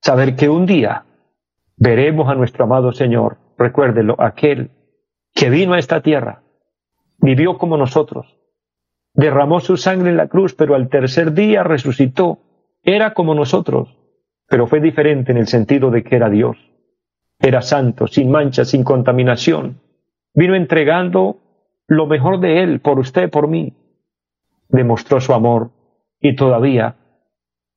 saber 0.00 0.36
que 0.36 0.48
un 0.48 0.66
día 0.66 1.04
veremos 1.76 2.28
a 2.28 2.34
nuestro 2.34 2.64
amado 2.64 2.92
Señor, 2.92 3.38
recuérdelo, 3.58 4.16
aquel 4.18 4.70
que 5.34 5.50
vino 5.50 5.74
a 5.74 5.78
esta 5.78 6.02
tierra, 6.02 6.42
vivió 7.18 7.58
como 7.58 7.76
nosotros, 7.76 8.38
derramó 9.12 9.60
su 9.60 9.76
sangre 9.76 10.10
en 10.10 10.16
la 10.16 10.28
cruz, 10.28 10.54
pero 10.54 10.74
al 10.74 10.88
tercer 10.88 11.32
día 11.32 11.62
resucitó, 11.62 12.38
era 12.82 13.14
como 13.14 13.34
nosotros, 13.34 13.96
pero 14.48 14.66
fue 14.66 14.80
diferente 14.80 15.32
en 15.32 15.38
el 15.38 15.46
sentido 15.46 15.90
de 15.90 16.04
que 16.04 16.16
era 16.16 16.30
Dios, 16.30 16.56
era 17.38 17.62
santo, 17.62 18.06
sin 18.06 18.30
mancha, 18.30 18.64
sin 18.64 18.84
contaminación, 18.84 19.80
vino 20.36 20.54
entregando 20.54 21.40
lo 21.88 22.06
mejor 22.06 22.38
de 22.38 22.62
Él 22.62 22.78
por 22.80 23.00
usted, 23.00 23.28
por 23.30 23.48
mí, 23.48 23.74
demostró 24.68 25.20
su 25.20 25.34
amor 25.34 25.72
y 26.20 26.36
todavía 26.36 26.94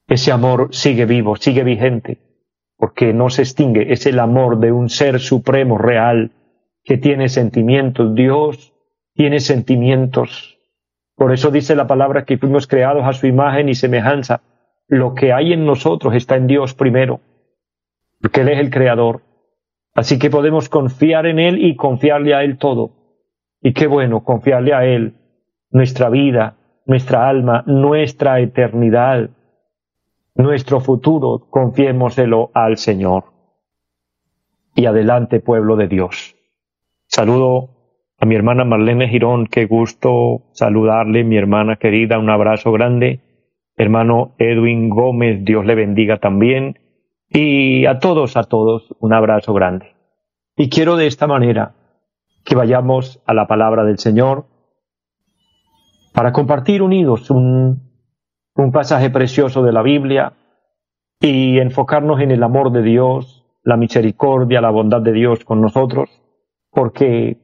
ese 0.08 0.32
amor 0.32 0.68
sigue 0.72 1.06
vivo, 1.06 1.36
sigue 1.36 1.64
vigente 1.64 2.30
porque 2.80 3.14
no 3.14 3.30
se 3.30 3.42
extingue, 3.42 3.92
es 3.92 4.06
el 4.06 4.20
amor 4.20 4.60
de 4.60 4.72
un 4.72 4.88
ser 4.88 5.20
supremo, 5.20 5.78
real, 5.78 6.32
que 6.86 6.98
tiene 6.98 7.28
sentimientos. 7.28 8.16
Dios 8.16 8.74
tiene 9.14 9.42
sentimientos. 9.42 10.58
Por 11.16 11.34
eso 11.34 11.52
dice 11.52 11.76
la 11.76 11.88
palabra 11.88 12.24
que 12.24 12.38
fuimos 12.38 12.68
creados 12.68 13.04
a 13.04 13.12
su 13.12 13.28
imagen 13.28 13.68
y 13.68 13.76
semejanza. 13.76 14.44
Lo 14.88 15.14
que 15.14 15.34
hay 15.34 15.52
en 15.52 15.66
nosotros 15.66 16.16
está 16.16 16.38
en 16.38 16.48
Dios 16.48 16.74
primero, 16.74 17.20
porque 18.22 18.42
Él 18.42 18.50
es 18.50 18.60
el 18.60 18.70
creador. 18.70 19.24
Así 19.94 20.20
que 20.20 20.30
podemos 20.30 20.70
confiar 20.70 21.26
en 21.26 21.40
Él 21.40 21.64
y 21.64 21.76
confiarle 21.76 22.34
a 22.34 22.44
Él 22.44 22.58
todo. 22.58 22.92
Y 23.62 23.74
qué 23.74 23.88
bueno 23.88 24.24
confiarle 24.24 24.74
a 24.74 24.86
Él 24.86 25.16
nuestra 25.72 26.10
vida, 26.10 26.58
nuestra 26.86 27.28
alma, 27.28 27.64
nuestra 27.68 28.40
eternidad 28.40 29.30
nuestro 30.40 30.80
futuro, 30.80 31.48
confiémoselo 31.50 32.50
al 32.54 32.78
Señor. 32.78 33.26
Y 34.74 34.86
adelante, 34.86 35.42
pueblo 35.42 35.76
de 35.76 35.90
Dios. 35.90 36.36
Saludo 37.08 37.72
a 38.18 38.26
mi 38.26 38.36
hermana 38.36 38.64
Marlene 38.64 39.10
Girón, 39.10 39.48
qué 39.48 39.66
gusto 39.66 40.44
saludarle, 40.54 41.26
mi 41.26 41.36
hermana 41.36 41.76
querida, 41.76 42.20
un 42.20 42.30
abrazo 42.30 42.72
grande. 42.72 43.20
Hermano 43.76 44.36
Edwin 44.38 44.90
Gómez, 44.90 45.44
Dios 45.44 45.66
le 45.66 45.76
bendiga 45.76 46.20
también. 46.20 46.80
Y 47.30 47.86
a 47.86 48.00
todos, 48.00 48.38
a 48.38 48.44
todos, 48.44 48.96
un 49.00 49.14
abrazo 49.14 49.54
grande. 49.54 49.96
Y 50.56 50.70
quiero 50.70 50.96
de 50.96 51.08
esta 51.08 51.28
manera 51.28 51.76
que 52.44 52.56
vayamos 52.56 53.22
a 53.26 53.34
la 53.34 53.48
palabra 53.48 53.84
del 53.84 54.00
Señor 54.00 54.46
para 56.14 56.34
compartir 56.34 56.82
unidos 56.82 57.30
un 57.30 57.90
un 58.64 58.72
pasaje 58.72 59.10
precioso 59.10 59.64
de 59.64 59.72
la 59.72 59.82
Biblia 59.82 60.34
y 61.22 61.60
enfocarnos 61.60 62.20
en 62.22 62.32
el 62.32 62.44
amor 62.44 62.72
de 62.72 62.82
Dios, 62.82 63.46
la 63.64 63.78
misericordia, 63.78 64.62
la 64.62 64.70
bondad 64.70 65.02
de 65.02 65.14
Dios 65.14 65.44
con 65.46 65.62
nosotros, 65.62 66.10
porque 66.72 67.38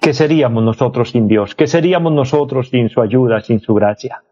¿qué 0.00 0.12
seríamos 0.12 0.62
nosotros 0.62 1.10
sin 1.10 1.28
Dios? 1.28 1.54
¿Qué 1.54 1.66
seríamos 1.66 2.12
nosotros 2.12 2.70
sin 2.70 2.88
su 2.88 3.00
ayuda, 3.00 3.40
sin 3.40 3.60
su 3.60 3.74
gracia? 3.74 4.22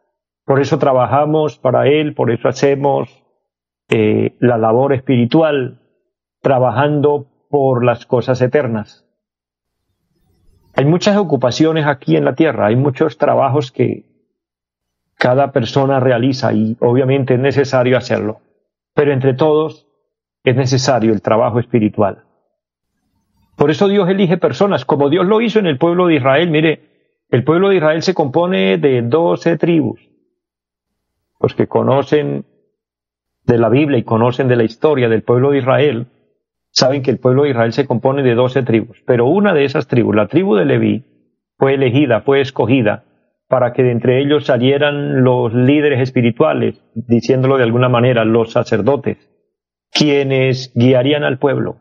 Por 0.44 0.60
eso 0.60 0.78
trabajamos 0.78 1.58
para 1.58 1.88
Él, 1.88 2.14
por 2.14 2.30
eso 2.30 2.48
hacemos 2.48 3.21
eh, 3.92 4.36
la 4.40 4.58
labor 4.58 4.92
espiritual, 4.92 5.80
trabajando 6.40 7.26
por 7.50 7.84
las 7.84 8.06
cosas 8.06 8.40
eternas. 8.40 9.06
Hay 10.74 10.84
muchas 10.84 11.16
ocupaciones 11.16 11.86
aquí 11.86 12.16
en 12.16 12.24
la 12.24 12.34
tierra, 12.34 12.66
hay 12.66 12.76
muchos 12.76 13.18
trabajos 13.18 13.70
que, 13.70 14.12
cada 15.22 15.52
persona 15.52 16.00
realiza 16.00 16.52
y 16.52 16.76
obviamente 16.80 17.34
es 17.34 17.38
necesario 17.38 17.96
hacerlo. 17.96 18.40
Pero 18.92 19.12
entre 19.12 19.34
todos 19.34 19.86
es 20.42 20.56
necesario 20.56 21.12
el 21.12 21.22
trabajo 21.22 21.60
espiritual. 21.60 22.24
Por 23.56 23.70
eso 23.70 23.86
Dios 23.86 24.08
elige 24.08 24.36
personas, 24.36 24.84
como 24.84 25.10
Dios 25.10 25.24
lo 25.24 25.40
hizo 25.40 25.60
en 25.60 25.66
el 25.66 25.78
pueblo 25.78 26.08
de 26.08 26.16
Israel. 26.16 26.50
Mire, 26.50 26.80
el 27.30 27.44
pueblo 27.44 27.68
de 27.68 27.76
Israel 27.76 28.02
se 28.02 28.14
compone 28.14 28.78
de 28.78 29.00
doce 29.02 29.56
tribus. 29.56 30.00
Los 31.38 31.54
que 31.54 31.68
conocen 31.68 32.44
de 33.52 33.58
la 33.58 33.68
Biblia 33.68 33.98
y 33.98 34.02
conocen 34.02 34.48
de 34.48 34.56
la 34.56 34.64
historia 34.64 35.08
del 35.08 35.22
pueblo 35.22 35.50
de 35.50 35.58
Israel, 35.58 36.06
saben 36.70 37.02
que 37.02 37.10
el 37.10 37.18
pueblo 37.18 37.44
de 37.44 37.50
Israel 37.50 37.72
se 37.72 37.86
compone 37.86 38.22
de 38.22 38.34
doce 38.34 38.62
tribus. 38.62 39.02
Pero 39.06 39.26
una 39.26 39.54
de 39.54 39.64
esas 39.64 39.86
tribus, 39.86 40.16
la 40.16 40.26
tribu 40.26 40.56
de 40.56 40.64
Leví, 40.64 41.04
fue 41.58 41.74
elegida, 41.74 42.22
fue 42.22 42.40
escogida 42.40 43.04
para 43.48 43.74
que 43.74 43.82
de 43.82 43.90
entre 43.90 44.18
ellos 44.18 44.46
salieran 44.46 45.24
los 45.24 45.52
líderes 45.52 46.00
espirituales, 46.00 46.82
diciéndolo 46.94 47.58
de 47.58 47.64
alguna 47.64 47.90
manera, 47.90 48.24
los 48.24 48.50
sacerdotes, 48.50 49.18
quienes 49.92 50.72
guiarían 50.74 51.22
al 51.22 51.38
pueblo. 51.38 51.76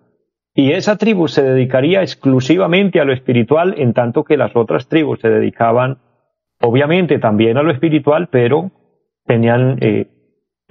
Y 0.53 0.73
esa 0.73 0.97
tribu 0.97 1.29
se 1.29 1.43
dedicaría 1.43 2.01
exclusivamente 2.01 2.99
a 2.99 3.05
lo 3.05 3.13
espiritual, 3.13 3.75
en 3.77 3.93
tanto 3.93 4.25
que 4.25 4.35
las 4.35 4.53
otras 4.53 4.89
tribus 4.89 5.21
se 5.21 5.29
dedicaban, 5.29 5.99
obviamente, 6.59 7.19
también 7.19 7.57
a 7.57 7.63
lo 7.63 7.71
espiritual, 7.71 8.27
pero 8.29 8.71
tenían 9.25 9.77
eh, 9.79 10.07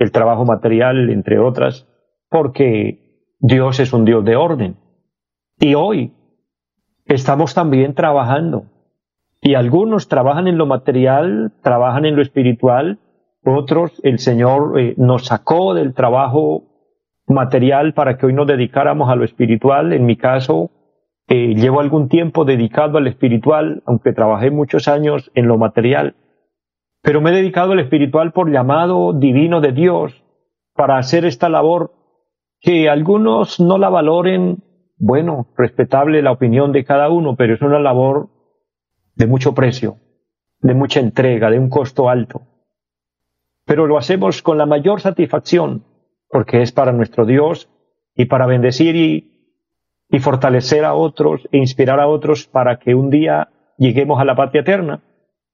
el 0.00 0.12
trabajo 0.12 0.44
material, 0.44 1.10
entre 1.10 1.38
otras, 1.38 1.86
porque 2.30 3.28
Dios 3.38 3.78
es 3.80 3.92
un 3.92 4.04
Dios 4.04 4.24
de 4.24 4.34
orden. 4.34 4.76
Y 5.58 5.74
hoy 5.74 6.14
estamos 7.04 7.54
también 7.54 7.94
trabajando 7.94 8.64
y 9.42 9.54
algunos 9.54 10.08
trabajan 10.08 10.48
en 10.48 10.56
lo 10.56 10.64
material, 10.64 11.52
trabajan 11.62 12.06
en 12.06 12.16
lo 12.16 12.22
espiritual, 12.22 12.98
otros 13.44 14.00
el 14.02 14.18
Señor 14.18 14.80
eh, 14.80 14.94
nos 14.96 15.26
sacó 15.26 15.74
del 15.74 15.92
trabajo 15.92 16.64
material 17.26 17.92
para 17.92 18.16
que 18.16 18.26
hoy 18.26 18.32
nos 18.32 18.46
dedicáramos 18.46 19.10
a 19.10 19.16
lo 19.16 19.24
espiritual. 19.24 19.92
En 19.92 20.06
mi 20.06 20.16
caso, 20.16 20.70
eh, 21.28 21.54
llevo 21.54 21.80
algún 21.80 22.08
tiempo 22.08 22.46
dedicado 22.46 22.96
al 22.96 23.06
espiritual, 23.06 23.82
aunque 23.84 24.12
trabajé 24.12 24.50
muchos 24.50 24.88
años 24.88 25.30
en 25.34 25.46
lo 25.46 25.58
material. 25.58 26.16
Pero 27.02 27.20
me 27.20 27.30
he 27.30 27.34
dedicado 27.34 27.72
al 27.72 27.80
espiritual 27.80 28.32
por 28.32 28.50
llamado 28.50 29.12
divino 29.12 29.60
de 29.60 29.72
Dios 29.72 30.22
para 30.74 30.98
hacer 30.98 31.24
esta 31.24 31.48
labor 31.48 31.92
que 32.60 32.88
algunos 32.88 33.58
no 33.60 33.78
la 33.78 33.88
valoren. 33.88 34.62
Bueno, 34.98 35.48
respetable 35.56 36.22
la 36.22 36.32
opinión 36.32 36.72
de 36.72 36.84
cada 36.84 37.08
uno, 37.08 37.36
pero 37.36 37.54
es 37.54 37.62
una 37.62 37.78
labor 37.78 38.28
de 39.14 39.26
mucho 39.26 39.54
precio, 39.54 39.96
de 40.60 40.74
mucha 40.74 41.00
entrega, 41.00 41.50
de 41.50 41.58
un 41.58 41.70
costo 41.70 42.10
alto. 42.10 42.42
Pero 43.64 43.86
lo 43.86 43.96
hacemos 43.96 44.42
con 44.42 44.58
la 44.58 44.66
mayor 44.66 45.00
satisfacción, 45.00 45.84
porque 46.28 46.60
es 46.60 46.72
para 46.72 46.92
nuestro 46.92 47.24
Dios 47.24 47.70
y 48.14 48.26
para 48.26 48.46
bendecir 48.46 48.94
y, 48.94 49.56
y 50.10 50.18
fortalecer 50.18 50.84
a 50.84 50.94
otros 50.94 51.48
e 51.50 51.58
inspirar 51.58 51.98
a 51.98 52.08
otros 52.08 52.46
para 52.46 52.78
que 52.78 52.94
un 52.94 53.08
día 53.08 53.48
lleguemos 53.78 54.20
a 54.20 54.24
la 54.24 54.36
patria 54.36 54.60
eterna. 54.60 55.02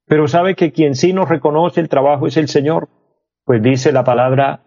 Pero 0.06 0.28
sabe 0.28 0.54
que 0.54 0.72
quien 0.72 0.94
sí 0.94 1.12
nos 1.12 1.28
reconoce 1.28 1.80
el 1.80 1.88
trabajo 1.88 2.26
es 2.26 2.36
el 2.36 2.48
Señor, 2.48 2.88
pues 3.44 3.62
dice 3.62 3.92
la 3.92 4.04
palabra 4.04 4.60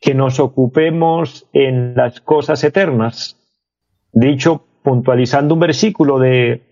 que 0.00 0.14
nos 0.14 0.38
ocupemos 0.38 1.48
en 1.52 1.94
las 1.94 2.20
cosas 2.20 2.62
eternas. 2.62 3.40
Dicho 4.12 4.66
puntualizando 4.82 5.54
un 5.54 5.60
versículo 5.60 6.18
de 6.18 6.62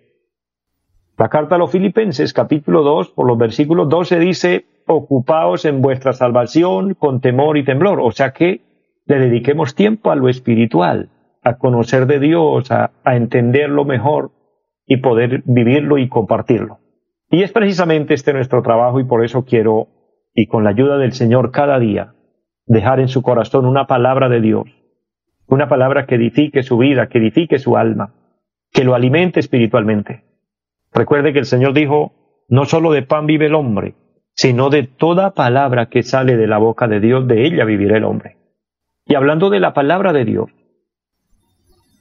la 1.17 1.29
carta 1.29 1.55
a 1.55 1.59
los 1.59 1.71
Filipenses, 1.71 2.33
capítulo 2.33 2.83
2, 2.83 3.11
por 3.11 3.27
los 3.27 3.39
versículos 3.39 3.89
12 3.89 4.19
dice, 4.19 4.67
ocupaos 4.87 5.65
en 5.65 5.81
vuestra 5.81 6.13
salvación 6.13 6.95
con 6.95 7.21
temor 7.21 7.57
y 7.57 7.65
temblor. 7.65 8.01
O 8.01 8.13
sea 8.13 8.33
que 8.33 8.61
le 9.07 9.19
dediquemos 9.19 9.75
tiempo 9.75 10.11
a 10.11 10.17
lo 10.17 10.29
espiritual, 10.29 11.11
a 11.43 11.59
conocer 11.59 12.07
de 12.07 12.21
Dios, 12.21 12.71
a, 12.71 12.93
a 13.03 13.17
entenderlo 13.17 13.85
mejor 13.85 14.31
y 14.87 14.99
poder 14.99 15.43
vivirlo 15.47 15.99
y 15.99 16.09
compartirlo. 16.09 16.82
Y 17.33 17.43
es 17.43 17.51
precisamente 17.51 18.13
este 18.13 18.35
nuestro 18.35 18.63
trabajo 18.63 19.01
y 19.01 19.05
por 19.05 19.25
eso 19.25 19.47
quiero, 19.47 19.89
y 20.35 20.49
con 20.49 20.65
la 20.65 20.71
ayuda 20.71 20.99
del 20.99 21.15
Señor 21.15 21.51
cada 21.51 21.79
día, 21.79 22.13
dejar 22.67 23.01
en 23.01 23.09
su 23.09 23.23
corazón 23.23 23.65
una 23.65 23.87
palabra 23.87 24.29
de 24.29 24.43
Dios, 24.43 24.65
una 25.47 25.67
palabra 25.67 26.05
que 26.05 26.17
edifique 26.17 26.63
su 26.63 26.77
vida, 26.77 27.09
que 27.09 27.17
edifique 27.17 27.59
su 27.59 27.79
alma, 27.79 28.13
que 28.71 28.85
lo 28.85 28.95
alimente 28.95 29.41
espiritualmente. 29.41 30.25
Recuerde 30.93 31.33
que 31.33 31.39
el 31.39 31.47
Señor 31.47 31.73
dijo, 31.73 32.45
no 32.51 32.67
solo 32.67 32.93
de 32.93 33.01
pan 33.01 33.25
vive 33.25 33.47
el 33.47 33.55
hombre, 33.55 33.95
sino 34.35 34.69
de 34.69 34.83
toda 34.83 35.33
palabra 35.33 35.87
que 35.87 36.03
sale 36.03 36.37
de 36.37 36.47
la 36.47 36.59
boca 36.59 36.87
de 36.87 37.01
Dios, 37.01 37.27
de 37.27 37.47
ella 37.47 37.65
vivirá 37.65 37.97
el 37.97 38.05
hombre. 38.05 38.37
Y 39.07 39.15
hablando 39.15 39.49
de 39.49 39.61
la 39.61 39.73
palabra 39.73 40.13
de 40.13 40.27
Dios, 40.27 40.51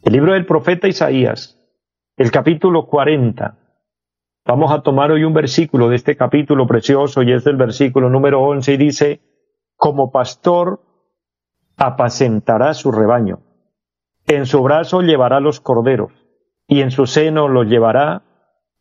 el 0.04 0.12
libro 0.12 0.34
del 0.34 0.46
profeta 0.46 0.90
Isaías, 0.90 1.58
el 2.18 2.32
capítulo 2.32 2.86
40, 2.88 3.61
vamos 4.46 4.72
a 4.72 4.82
tomar 4.82 5.12
hoy 5.12 5.24
un 5.24 5.34
versículo 5.34 5.90
de 5.90 5.96
este 5.96 6.16
capítulo 6.16 6.68
precioso 6.68 7.24
y 7.24 7.32
es 7.32 7.46
el 7.46 7.56
versículo 7.56 8.10
número 8.10 8.42
11 8.42 8.74
y 8.74 8.78
dice, 8.78 9.22
como 9.76 10.12
pastor 10.12 10.82
apacentará 11.78 12.74
su 12.74 12.92
rebaño, 12.92 13.40
en 14.28 14.46
su 14.46 14.62
brazo 14.62 15.02
llevará 15.02 15.40
los 15.40 15.60
corderos 15.60 16.12
y 16.68 16.82
en 16.82 16.92
su 16.92 17.08
seno 17.08 17.48
los 17.48 17.68
llevará 17.68 18.24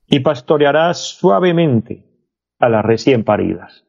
y 0.06 0.20
pastoreará 0.20 0.92
suavemente 0.94 2.04
a 2.58 2.68
las 2.68 2.84
recién 2.84 3.24
paridas. 3.24 3.86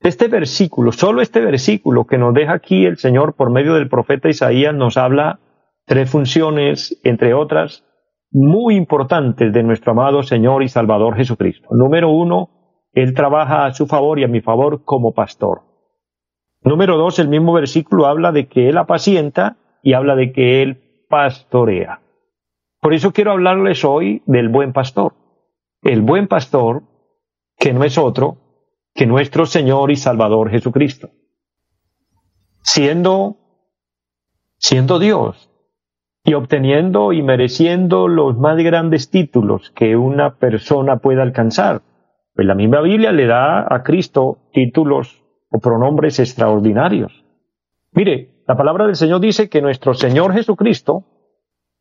Este 0.00 0.28
versículo, 0.28 0.92
solo 0.92 1.22
este 1.22 1.40
versículo 1.40 2.06
que 2.06 2.18
nos 2.18 2.34
deja 2.34 2.54
aquí 2.54 2.84
el 2.84 2.98
Señor 2.98 3.34
por 3.34 3.50
medio 3.50 3.74
del 3.74 3.88
profeta 3.88 4.28
Isaías 4.28 4.74
nos 4.74 4.96
habla 4.96 5.38
tres 5.86 6.10
funciones, 6.10 7.00
entre 7.04 7.32
otras, 7.34 7.84
muy 8.34 8.74
importantes 8.74 9.52
de 9.52 9.62
nuestro 9.62 9.92
amado 9.92 10.24
Señor 10.24 10.64
y 10.64 10.68
Salvador 10.68 11.16
Jesucristo. 11.16 11.68
Número 11.70 12.10
uno, 12.10 12.50
Él 12.92 13.14
trabaja 13.14 13.64
a 13.64 13.72
su 13.72 13.86
favor 13.86 14.18
y 14.18 14.24
a 14.24 14.28
mi 14.28 14.40
favor 14.40 14.84
como 14.84 15.14
pastor. 15.14 15.62
Número 16.62 16.96
dos, 16.96 17.20
el 17.20 17.28
mismo 17.28 17.52
versículo 17.52 18.06
habla 18.06 18.32
de 18.32 18.48
que 18.48 18.68
Él 18.68 18.76
apacienta 18.76 19.56
y 19.82 19.92
habla 19.92 20.16
de 20.16 20.32
que 20.32 20.62
Él 20.62 21.06
pastorea. 21.08 22.00
Por 22.80 22.92
eso 22.92 23.12
quiero 23.12 23.30
hablarles 23.30 23.84
hoy 23.84 24.22
del 24.26 24.48
buen 24.48 24.72
pastor. 24.72 25.14
El 25.82 26.02
buen 26.02 26.26
pastor 26.26 26.82
que 27.56 27.72
no 27.72 27.84
es 27.84 27.98
otro 27.98 28.38
que 28.94 29.06
nuestro 29.06 29.46
Señor 29.46 29.92
y 29.92 29.96
Salvador 29.96 30.50
Jesucristo. 30.50 31.10
Siendo, 32.62 33.36
siendo 34.58 34.98
Dios 34.98 35.53
y 36.24 36.34
obteniendo 36.34 37.12
y 37.12 37.22
mereciendo 37.22 38.08
los 38.08 38.38
más 38.38 38.56
grandes 38.56 39.10
títulos 39.10 39.70
que 39.70 39.96
una 39.96 40.36
persona 40.36 40.96
pueda 40.96 41.22
alcanzar. 41.22 41.82
Pues 42.34 42.46
la 42.46 42.54
misma 42.54 42.80
Biblia 42.80 43.12
le 43.12 43.26
da 43.26 43.66
a 43.72 43.82
Cristo 43.82 44.38
títulos 44.52 45.22
o 45.50 45.58
pronombres 45.58 46.18
extraordinarios. 46.18 47.24
Mire, 47.92 48.42
la 48.48 48.56
palabra 48.56 48.86
del 48.86 48.96
Señor 48.96 49.20
dice 49.20 49.48
que 49.48 49.60
nuestro 49.60 49.92
Señor 49.94 50.32
Jesucristo 50.32 51.04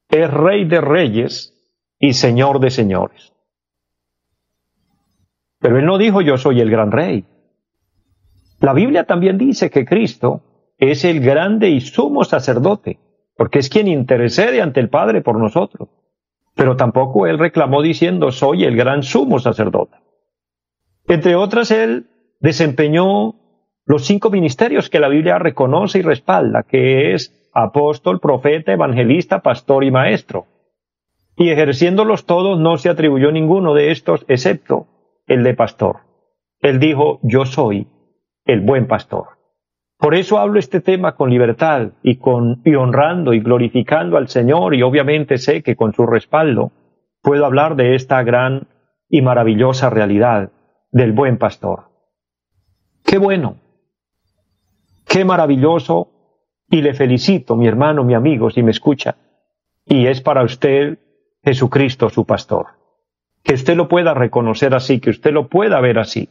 es 0.09 0.29
Rey 0.29 0.65
de 0.65 0.81
Reyes 0.81 1.53
y 1.97 2.13
Señor 2.13 2.59
de 2.59 2.69
Señores. 2.69 3.33
Pero 5.59 5.79
él 5.79 5.85
no 5.85 5.97
dijo 5.97 6.21
yo 6.21 6.37
soy 6.37 6.59
el 6.59 6.69
gran 6.69 6.91
rey. 6.91 7.25
La 8.59 8.73
Biblia 8.73 9.05
también 9.05 9.37
dice 9.37 9.69
que 9.69 9.85
Cristo 9.85 10.41
es 10.77 11.05
el 11.05 11.21
grande 11.21 11.69
y 11.69 11.79
sumo 11.79 12.25
sacerdote, 12.25 12.99
porque 13.43 13.59
es 13.59 13.67
quien 13.67 13.89
intercede 13.89 14.61
ante 14.61 14.79
el 14.79 14.87
Padre 14.87 15.19
por 15.19 15.37
nosotros. 15.37 15.89
Pero 16.55 16.77
tampoco 16.77 17.27
él 17.27 17.37
reclamó 17.37 17.81
diciendo 17.81 18.31
soy 18.31 18.63
el 18.63 18.77
gran 18.77 19.03
sumo 19.03 19.37
sacerdote. 19.37 19.97
Entre 21.09 21.35
otras, 21.35 21.69
él 21.69 22.07
desempeñó 22.39 23.35
los 23.85 24.05
cinco 24.05 24.29
ministerios 24.29 24.89
que 24.89 25.01
la 25.01 25.09
Biblia 25.09 25.39
reconoce 25.39 25.99
y 25.99 26.03
respalda, 26.03 26.63
que 26.63 27.13
es 27.13 27.49
apóstol, 27.53 28.21
profeta, 28.21 28.71
evangelista, 28.71 29.41
pastor 29.41 29.83
y 29.83 29.91
maestro. 29.91 30.45
Y 31.35 31.49
ejerciéndolos 31.49 32.25
todos 32.25 32.57
no 32.57 32.77
se 32.77 32.87
atribuyó 32.87 33.29
ninguno 33.33 33.73
de 33.73 33.91
estos 33.91 34.23
excepto 34.29 34.87
el 35.27 35.43
de 35.43 35.53
pastor. 35.53 35.97
Él 36.61 36.79
dijo, 36.79 37.19
yo 37.23 37.45
soy 37.45 37.89
el 38.45 38.61
buen 38.61 38.87
pastor. 38.87 39.31
Por 39.97 40.15
eso 40.15 40.37
hablo 40.37 40.59
este 40.59 40.81
tema 40.81 41.15
con 41.15 41.29
libertad 41.29 41.91
y 42.01 42.17
con 42.17 42.61
y 42.65 42.75
honrando 42.75 43.33
y 43.33 43.39
glorificando 43.39 44.17
al 44.17 44.27
Señor 44.27 44.75
y 44.75 44.83
obviamente 44.83 45.37
sé 45.37 45.63
que 45.63 45.75
con 45.75 45.93
su 45.93 46.05
respaldo 46.05 46.71
puedo 47.21 47.45
hablar 47.45 47.75
de 47.75 47.95
esta 47.95 48.21
gran 48.23 48.67
y 49.09 49.21
maravillosa 49.21 49.89
realidad 49.89 50.51
del 50.91 51.13
buen 51.13 51.37
pastor. 51.37 51.85
Qué 53.05 53.17
bueno, 53.17 53.57
qué 55.05 55.23
maravilloso 55.23 56.09
y 56.69 56.81
le 56.81 56.93
felicito, 56.93 57.55
mi 57.55 57.67
hermano, 57.67 58.03
mi 58.03 58.13
amigo, 58.13 58.49
si 58.49 58.63
me 58.63 58.71
escucha. 58.71 59.15
Y 59.85 60.07
es 60.07 60.21
para 60.21 60.43
usted 60.43 60.99
Jesucristo 61.43 62.09
su 62.09 62.25
pastor 62.25 62.83
que 63.43 63.53
usted 63.53 63.75
lo 63.75 63.87
pueda 63.87 64.13
reconocer 64.13 64.73
así, 64.73 64.99
que 64.99 65.09
usted 65.09 65.31
lo 65.31 65.49
pueda 65.49 65.79
ver 65.81 65.99
así. 65.99 66.29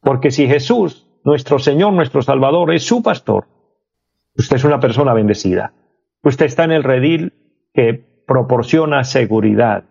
Porque 0.00 0.30
si 0.30 0.48
Jesús, 0.48 1.06
nuestro 1.24 1.58
Señor, 1.58 1.92
nuestro 1.92 2.22
Salvador, 2.22 2.72
es 2.72 2.84
su 2.84 3.02
pastor, 3.02 3.46
usted 4.36 4.56
es 4.56 4.64
una 4.64 4.80
persona 4.80 5.12
bendecida. 5.14 5.72
Usted 6.22 6.46
está 6.46 6.64
en 6.64 6.72
el 6.72 6.84
redil 6.84 7.32
que 7.72 7.94
proporciona 8.26 9.04
seguridad, 9.04 9.84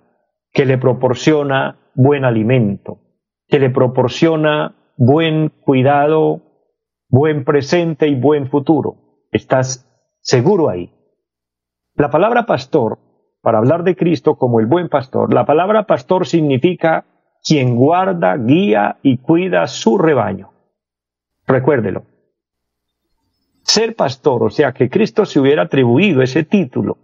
que 0.52 0.66
le 0.66 0.78
proporciona 0.78 1.92
buen 1.96 2.26
alimento, 2.26 3.00
que 3.48 3.60
le 3.60 3.70
proporciona 3.70 4.76
buen 4.98 5.50
cuidado, 5.50 6.42
buen 7.10 7.46
presente 7.46 8.08
y 8.08 8.16
buen 8.16 8.48
futuro. 8.50 9.26
Estás 9.32 9.88
seguro 10.22 10.70
ahí. 10.70 10.92
La 11.96 12.10
palabra 12.10 12.46
pastor 12.46 13.00
para 13.42 13.60
hablar 13.60 13.84
de 13.84 13.96
Cristo 13.96 14.36
como 14.36 14.60
el 14.60 14.66
buen 14.66 14.90
pastor. 14.90 15.34
La 15.34 15.46
palabra 15.46 15.86
pastor 15.86 16.28
significa 16.28 17.06
quien 17.44 17.76
guarda, 17.76 18.36
guía 18.36 18.98
y 19.02 19.20
cuida 19.20 19.68
su 19.68 19.98
rebaño. 19.98 20.52
Recuérdelo. 21.48 22.06
Ser 23.64 23.96
pastor, 23.96 24.44
o 24.44 24.50
sea, 24.50 24.74
que 24.74 24.90
Cristo 24.90 25.26
se 25.26 25.40
hubiera 25.40 25.64
atribuido 25.64 26.22
ese 26.22 26.44
título 26.44 26.98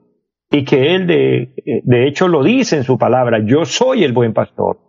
y 0.51 0.63
que 0.63 0.95
Él 0.95 1.07
de, 1.07 1.81
de 1.83 2.07
hecho 2.07 2.27
lo 2.27 2.43
dice 2.43 2.77
en 2.77 2.83
su 2.83 2.97
palabra, 2.97 3.39
yo 3.43 3.65
soy 3.65 4.03
el 4.03 4.13
buen 4.13 4.33
pastor. 4.33 4.79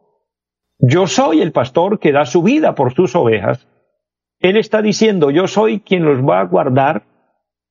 Yo 0.79 1.07
soy 1.07 1.41
el 1.41 1.53
pastor 1.53 1.99
que 1.99 2.13
da 2.13 2.27
su 2.27 2.43
vida 2.43 2.75
por 2.75 2.93
sus 2.93 3.15
ovejas. 3.17 3.67
Él 4.41 4.57
está 4.57 4.83
diciendo, 4.83 5.31
yo 5.31 5.47
soy 5.47 5.81
quien 5.81 6.05
los 6.05 6.19
va 6.19 6.41
a 6.41 6.45
guardar, 6.45 7.05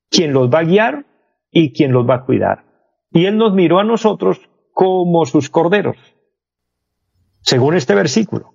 quien 0.10 0.34
los 0.34 0.50
va 0.50 0.60
a 0.60 0.64
guiar 0.64 1.06
y 1.52 1.74
quien 1.74 1.92
los 1.92 2.10
va 2.10 2.16
a 2.16 2.26
cuidar 2.26 2.74
y 3.14 3.28
Él 3.28 3.38
nos 3.38 3.54
miró 3.54 3.80
a 3.80 3.84
nosotros 3.84 4.42
como 4.74 5.26
sus 5.26 5.50
corderos, 5.50 5.98
según 7.42 7.76
este 7.76 7.94
versículo. 7.94 8.54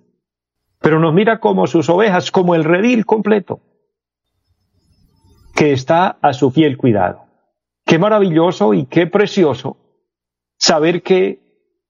Pero 0.81 0.99
nos 0.99 1.13
mira 1.13 1.39
como 1.39 1.67
sus 1.67 1.89
ovejas, 1.89 2.31
como 2.31 2.55
el 2.55 2.63
redil 2.63 3.05
completo, 3.05 3.59
que 5.55 5.73
está 5.73 6.17
a 6.21 6.33
su 6.33 6.51
fiel 6.51 6.77
cuidado. 6.77 7.25
Qué 7.85 7.99
maravilloso 7.99 8.73
y 8.73 8.85
qué 8.85 9.07
precioso 9.07 9.77
saber 10.57 11.01
que 11.01 11.39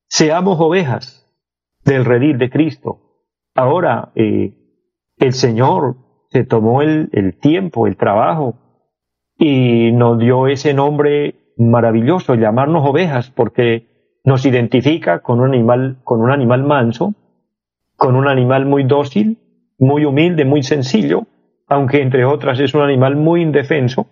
seamos 0.08 0.60
ovejas 0.60 1.28
del 1.84 2.06
redil 2.06 2.38
de 2.38 2.50
Cristo. 2.50 3.02
Ahora, 3.56 4.12
eh, 4.16 4.54
el 5.18 5.34
Señor 5.34 5.98
se 6.32 6.44
tomó 6.44 6.82
el, 6.82 7.38
tiempo, 7.42 7.88
el 7.88 7.98
trabajo, 7.98 8.56
y 9.38 9.92
nos 9.92 10.20
dio 10.20 10.48
ese 10.48 10.74
nombre 10.74 11.54
maravilloso 11.58 12.36
llamarnos 12.36 12.88
ovejas 12.88 13.32
porque 13.32 14.20
nos 14.24 14.46
identifica 14.46 15.20
con 15.20 15.40
un 15.40 16.32
animal 16.32 16.64
manso, 16.64 17.16
con 18.00 18.16
un 18.16 18.28
animal 18.28 18.66
muy 18.66 18.86
dócil, 18.86 19.38
muy 19.78 20.06
humilde, 20.06 20.46
muy 20.46 20.64
sencillo, 20.64 21.28
aunque 21.68 22.02
entre 22.02 22.26
otras 22.26 22.60
es 22.60 22.74
un 22.74 22.82
animal 22.82 23.18
muy 23.18 23.42
indefenso. 23.42 24.08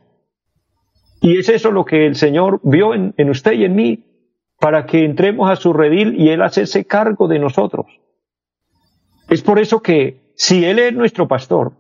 Y 1.21 1.38
es 1.38 1.50
eso 1.50 1.71
lo 1.71 1.86
que 1.86 2.06
el 2.06 2.15
Señor 2.15 2.60
vio 2.63 2.93
en, 2.93 3.30
usted 3.30 3.54
y 3.54 3.63
en 3.63 3.76
mí, 3.76 4.04
para 4.60 4.86
que 4.86 5.06
entremos 5.06 5.50
a 5.50 5.56
su 5.56 5.71
redil 5.71 6.19
y 6.19 6.30
Él 6.30 6.41
hacerse 6.41 6.86
cargo 6.86 7.28
de 7.28 7.39
nosotros. 7.39 7.86
Es 9.30 9.41
por 9.41 9.58
eso 9.58 9.82
que 9.82 10.34
si 10.36 10.65
Él 10.65 10.80
es 10.80 10.93
nuestro 10.93 11.28
pastor, 11.28 11.71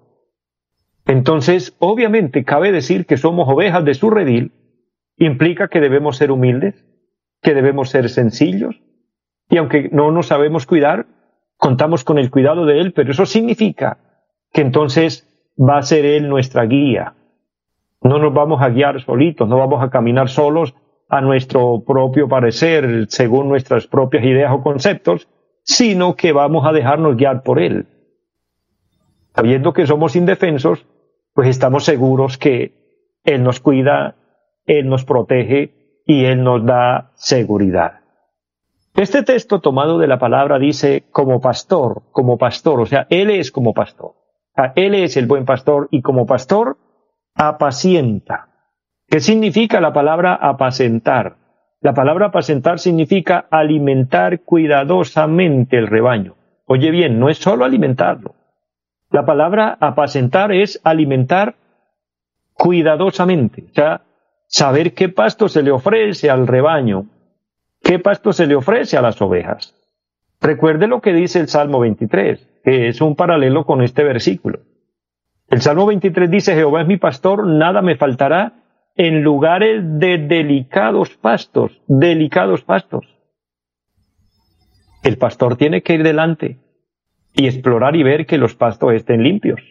entonces 1.05 1.75
obviamente 1.77 2.45
cabe 2.45 2.71
decir 2.71 3.05
que 3.05 3.17
somos 3.17 3.47
ovejas 3.49 3.83
de 3.83 3.93
su 3.93 4.09
redil 4.09 4.53
implica 5.17 5.67
que 5.67 5.81
debemos 5.81 6.15
ser 6.15 6.31
humildes, 6.31 6.85
que 7.41 7.53
debemos 7.53 7.89
ser 7.89 8.09
sencillos, 8.09 8.81
y 9.49 9.57
aunque 9.57 9.89
no 9.91 10.11
nos 10.11 10.27
sabemos 10.27 10.65
cuidar, 10.65 11.07
contamos 11.57 12.03
con 12.03 12.17
el 12.17 12.31
cuidado 12.31 12.65
de 12.65 12.79
Él, 12.79 12.93
pero 12.93 13.11
eso 13.11 13.25
significa 13.25 13.97
que 14.53 14.61
entonces 14.61 15.27
va 15.57 15.77
a 15.77 15.83
ser 15.83 16.05
Él 16.05 16.29
nuestra 16.29 16.65
guía. 16.65 17.15
No 18.01 18.19
nos 18.19 18.33
vamos 18.33 18.61
a 18.61 18.69
guiar 18.69 19.01
solitos, 19.01 19.47
no 19.47 19.57
vamos 19.57 19.83
a 19.83 19.89
caminar 19.89 20.29
solos 20.29 20.75
a 21.09 21.21
nuestro 21.21 21.83
propio 21.85 22.27
parecer, 22.27 23.07
según 23.09 23.49
nuestras 23.49 23.87
propias 23.87 24.23
ideas 24.23 24.51
o 24.53 24.61
conceptos, 24.61 25.27
sino 25.63 26.15
que 26.15 26.31
vamos 26.31 26.65
a 26.65 26.71
dejarnos 26.71 27.17
guiar 27.17 27.43
por 27.43 27.59
Él. 27.59 27.87
Sabiendo 29.35 29.73
que 29.73 29.87
somos 29.87 30.15
indefensos, 30.15 30.85
pues 31.33 31.49
estamos 31.49 31.85
seguros 31.85 32.37
que 32.37 33.19
Él 33.23 33.43
nos 33.43 33.59
cuida 33.59 34.15
él 34.67 34.89
nos 34.89 35.05
protege 35.05 36.01
y 36.05 36.25
Él 36.25 36.43
nos 36.43 36.65
da 36.65 37.11
seguridad. 37.15 38.01
Este 38.97 39.21
texto 39.21 39.61
tomado 39.61 39.99
de 39.99 40.07
la 40.07 40.17
palabra 40.17 40.57
dice 40.57 41.03
como 41.11 41.39
pastor, 41.39 42.01
como 42.11 42.39
pastor, 42.39 42.81
o 42.81 42.87
sea, 42.87 43.05
Él 43.11 43.29
es 43.29 43.51
como 43.51 43.75
pastor. 43.75 44.15
Él 44.73 44.95
es 44.95 45.17
el 45.17 45.27
buen 45.27 45.45
pastor 45.45 45.87
y 45.91 46.01
como 46.01 46.25
pastor 46.25 46.79
apacienta. 47.35 48.47
¿Qué 49.07 49.19
significa 49.19 49.79
la 49.81 49.93
palabra 49.93 50.33
apacentar? 50.33 51.35
La 51.79 51.93
palabra 51.93 52.27
apacentar 52.27 52.79
significa 52.79 53.45
alimentar 53.51 54.41
cuidadosamente 54.41 55.77
el 55.77 55.85
rebaño. 55.85 56.33
Oye 56.65 56.89
bien, 56.89 57.19
no 57.19 57.29
es 57.29 57.37
solo 57.37 57.65
alimentarlo. 57.65 58.33
La 59.11 59.27
palabra 59.27 59.77
apacentar 59.79 60.51
es 60.51 60.81
alimentar 60.83 61.53
cuidadosamente, 62.53 63.65
o 63.69 63.73
sea, 63.75 64.01
saber 64.47 64.95
qué 64.95 65.09
pasto 65.09 65.49
se 65.49 65.61
le 65.61 65.69
ofrece 65.69 66.31
al 66.31 66.47
rebaño, 66.47 67.05
qué 67.87 67.99
pasto 67.99 68.33
se 68.33 68.45
le 68.45 68.55
ofrece 68.55 68.97
a 68.97 69.01
las 69.01 69.21
ovejas. 69.21 69.73
Recuerde 70.41 70.87
lo 70.87 70.99
que 70.99 71.13
dice 71.13 71.39
el 71.39 71.47
Salmo 71.47 71.79
23, 71.79 72.59
que 72.63 72.89
es 72.89 72.99
un 72.99 73.15
paralelo 73.15 73.65
con 73.65 73.81
este 73.81 74.03
versículo. 74.03 74.59
El 75.47 75.61
Salmo 75.61 75.85
23 75.85 76.29
dice, 76.29 76.53
Jehová 76.53 76.81
es 76.81 76.87
mi 76.87 76.97
pastor, 76.97 77.47
nada 77.47 77.81
me 77.81 77.95
faltará 77.95 78.55
en 78.97 79.23
lugares 79.23 79.81
de 79.99 80.17
delicados 80.17 81.15
pastos, 81.15 81.81
delicados 81.87 82.61
pastos. 82.63 83.05
El 85.03 85.17
pastor 85.17 85.55
tiene 85.55 85.81
que 85.81 85.93
ir 85.93 86.03
delante 86.03 86.57
y 87.33 87.47
explorar 87.47 87.95
y 87.95 88.03
ver 88.03 88.25
que 88.25 88.37
los 88.37 88.53
pastos 88.53 88.93
estén 88.93 89.23
limpios, 89.23 89.61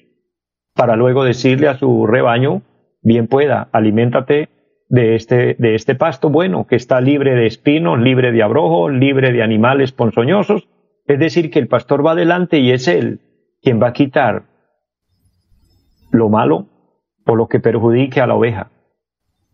para 0.74 0.96
luego 0.96 1.22
decirle 1.22 1.68
a 1.68 1.76
su 1.76 2.07
rebaño, 2.07 2.62
bien 3.02 3.26
pueda, 3.26 3.68
aliméntate 3.72 4.48
de 4.88 5.14
este, 5.14 5.55
de 5.59 5.75
este 5.75 5.94
pasto 5.94 6.31
bueno, 6.31 6.66
que 6.66 6.77
está 6.77 7.01
libre 7.01 7.35
de 7.35 7.46
espinos, 7.46 7.99
libre 7.99 8.33
de 8.33 8.42
abrojos, 8.42 8.92
libre 8.92 9.33
de 9.33 9.42
animales 9.42 9.92
ponzoñosos. 9.92 10.68
Es 11.07 11.18
decir, 11.18 11.51
que 11.51 11.59
el 11.59 11.68
pastor 11.68 12.05
va 12.05 12.12
adelante 12.12 12.59
y 12.59 12.72
es 12.72 12.88
él 12.88 13.20
quien 13.62 13.83
va 13.83 13.88
a 13.88 13.92
quitar 13.92 14.44
lo 16.11 16.29
malo 16.29 16.66
o 17.25 17.35
lo 17.35 17.49
que 17.49 17.61
perjudique 17.61 18.20
a 18.20 18.27
la 18.27 18.35
oveja. 18.35 18.70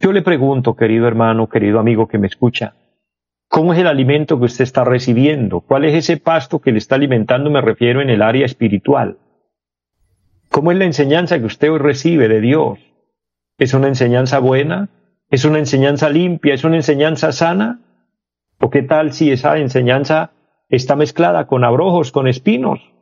Yo 0.00 0.12
le 0.12 0.22
pregunto, 0.22 0.76
querido 0.76 1.06
hermano, 1.06 1.48
querido 1.48 1.78
amigo 1.78 2.08
que 2.08 2.18
me 2.18 2.26
escucha, 2.26 2.74
¿cómo 3.48 3.72
es 3.72 3.78
el 3.78 3.86
alimento 3.86 4.38
que 4.38 4.46
usted 4.46 4.64
está 4.64 4.84
recibiendo? 4.84 5.60
¿Cuál 5.60 5.84
es 5.84 5.94
ese 5.94 6.16
pasto 6.16 6.60
que 6.60 6.72
le 6.72 6.78
está 6.78 6.96
alimentando? 6.96 7.50
Me 7.50 7.60
refiero 7.60 8.00
en 8.02 8.10
el 8.10 8.22
área 8.22 8.44
espiritual. 8.44 9.18
¿Cómo 10.50 10.72
es 10.72 10.78
la 10.78 10.84
enseñanza 10.84 11.38
que 11.38 11.46
usted 11.46 11.70
hoy 11.70 11.78
recibe 11.78 12.28
de 12.28 12.40
Dios? 12.40 12.78
¿Es 13.58 13.74
una 13.74 13.88
enseñanza 13.88 14.38
buena? 14.38 14.90
¿Es 15.32 15.46
una 15.46 15.58
enseñanza 15.58 16.10
limpia? 16.10 16.52
¿Es 16.52 16.62
una 16.62 16.76
enseñanza 16.76 17.32
sana? 17.32 17.80
¿O 18.60 18.68
qué 18.68 18.82
tal 18.82 19.14
si 19.14 19.30
esa 19.30 19.56
enseñanza 19.56 20.32
está 20.68 20.94
mezclada 20.94 21.46
con 21.46 21.64
abrojos, 21.64 22.12
con 22.12 22.28
espinos? 22.28 22.92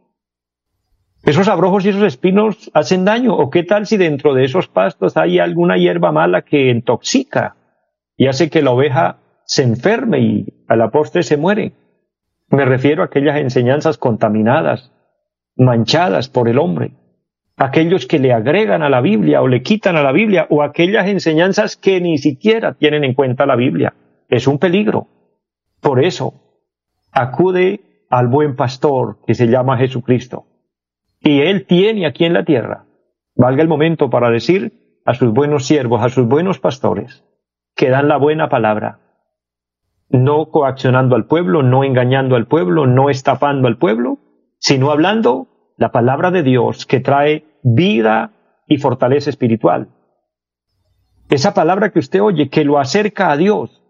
¿Esos 1.24 1.48
abrojos 1.48 1.84
y 1.84 1.88
esos 1.88 2.04
espinos 2.04 2.70
hacen 2.72 3.04
daño? 3.04 3.36
¿O 3.36 3.50
qué 3.50 3.64
tal 3.64 3.88
si 3.88 3.96
dentro 3.96 4.32
de 4.32 4.44
esos 4.44 4.68
pastos 4.68 5.16
hay 5.16 5.40
alguna 5.40 5.76
hierba 5.76 6.12
mala 6.12 6.42
que 6.42 6.70
intoxica 6.70 7.56
y 8.16 8.28
hace 8.28 8.48
que 8.48 8.62
la 8.62 8.70
oveja 8.70 9.18
se 9.44 9.64
enferme 9.64 10.20
y 10.20 10.64
a 10.68 10.76
la 10.76 10.92
postre 10.92 11.24
se 11.24 11.36
muere? 11.36 11.72
Me 12.48 12.64
refiero 12.64 13.02
a 13.02 13.06
aquellas 13.06 13.40
enseñanzas 13.40 13.98
contaminadas, 13.98 14.92
manchadas 15.56 16.28
por 16.28 16.48
el 16.48 16.60
hombre 16.60 16.92
aquellos 17.60 18.06
que 18.06 18.18
le 18.18 18.32
agregan 18.32 18.82
a 18.82 18.88
la 18.88 19.02
Biblia 19.02 19.42
o 19.42 19.46
le 19.46 19.62
quitan 19.62 19.94
a 19.94 20.02
la 20.02 20.12
Biblia 20.12 20.46
o 20.48 20.62
aquellas 20.62 21.06
enseñanzas 21.06 21.76
que 21.76 22.00
ni 22.00 22.16
siquiera 22.16 22.72
tienen 22.72 23.04
en 23.04 23.12
cuenta 23.12 23.44
la 23.44 23.54
Biblia. 23.54 23.92
Es 24.30 24.46
un 24.46 24.58
peligro. 24.58 25.08
Por 25.82 26.02
eso, 26.02 26.32
acude 27.12 28.06
al 28.08 28.28
buen 28.28 28.56
pastor 28.56 29.18
que 29.26 29.34
se 29.34 29.46
llama 29.46 29.76
Jesucristo. 29.76 30.46
Y 31.20 31.42
él 31.42 31.66
tiene 31.66 32.06
aquí 32.06 32.24
en 32.24 32.32
la 32.32 32.46
tierra, 32.46 32.86
valga 33.36 33.60
el 33.60 33.68
momento 33.68 34.08
para 34.08 34.30
decir 34.30 35.02
a 35.04 35.12
sus 35.12 35.30
buenos 35.30 35.66
siervos, 35.66 36.02
a 36.02 36.08
sus 36.08 36.26
buenos 36.26 36.60
pastores, 36.60 37.24
que 37.76 37.90
dan 37.90 38.08
la 38.08 38.16
buena 38.16 38.48
palabra, 38.48 39.00
no 40.08 40.46
coaccionando 40.46 41.14
al 41.14 41.26
pueblo, 41.26 41.62
no 41.62 41.84
engañando 41.84 42.36
al 42.36 42.46
pueblo, 42.46 42.86
no 42.86 43.10
estafando 43.10 43.68
al 43.68 43.76
pueblo, 43.76 44.16
sino 44.58 44.90
hablando 44.90 45.48
la 45.76 45.92
palabra 45.92 46.30
de 46.30 46.42
Dios 46.42 46.86
que 46.86 47.00
trae 47.00 47.49
vida 47.62 48.32
y 48.66 48.78
fortaleza 48.78 49.30
espiritual. 49.30 49.88
Esa 51.28 51.54
palabra 51.54 51.90
que 51.90 51.98
usted 51.98 52.20
oye, 52.22 52.48
que 52.48 52.64
lo 52.64 52.78
acerca 52.78 53.30
a 53.30 53.36
Dios, 53.36 53.82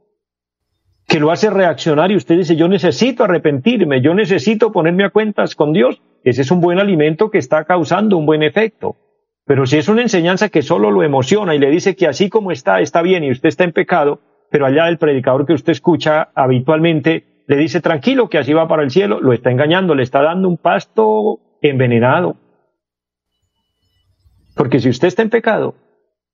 que 1.06 1.18
lo 1.18 1.30
hace 1.30 1.50
reaccionar 1.50 2.12
y 2.12 2.16
usted 2.16 2.36
dice, 2.36 2.54
yo 2.54 2.68
necesito 2.68 3.24
arrepentirme, 3.24 4.00
yo 4.00 4.14
necesito 4.14 4.70
ponerme 4.70 5.04
a 5.04 5.10
cuentas 5.10 5.56
con 5.56 5.72
Dios, 5.72 6.00
ese 6.22 6.42
es 6.42 6.50
un 6.50 6.60
buen 6.60 6.78
alimento 6.78 7.30
que 7.30 7.38
está 7.38 7.64
causando 7.64 8.16
un 8.16 8.26
buen 8.26 8.42
efecto. 8.42 8.96
Pero 9.44 9.66
si 9.66 9.78
es 9.78 9.88
una 9.88 10.02
enseñanza 10.02 10.50
que 10.50 10.62
solo 10.62 10.90
lo 10.90 11.02
emociona 11.02 11.54
y 11.54 11.58
le 11.58 11.70
dice 11.70 11.96
que 11.96 12.06
así 12.06 12.28
como 12.28 12.52
está, 12.52 12.80
está 12.80 13.02
bien 13.02 13.24
y 13.24 13.32
usted 13.32 13.48
está 13.48 13.64
en 13.64 13.72
pecado, 13.72 14.20
pero 14.50 14.66
allá 14.66 14.88
el 14.88 14.98
predicador 14.98 15.46
que 15.46 15.54
usted 15.54 15.72
escucha 15.72 16.28
habitualmente 16.34 17.24
le 17.46 17.56
dice 17.56 17.80
tranquilo 17.80 18.28
que 18.28 18.38
así 18.38 18.52
va 18.52 18.68
para 18.68 18.84
el 18.84 18.92
cielo, 18.92 19.20
lo 19.20 19.32
está 19.32 19.50
engañando, 19.50 19.96
le 19.96 20.04
está 20.04 20.22
dando 20.22 20.48
un 20.48 20.56
pasto 20.56 21.40
envenenado. 21.62 22.36
Porque 24.60 24.78
si 24.78 24.90
usted 24.90 25.08
está 25.08 25.22
en 25.22 25.30
pecado 25.30 25.74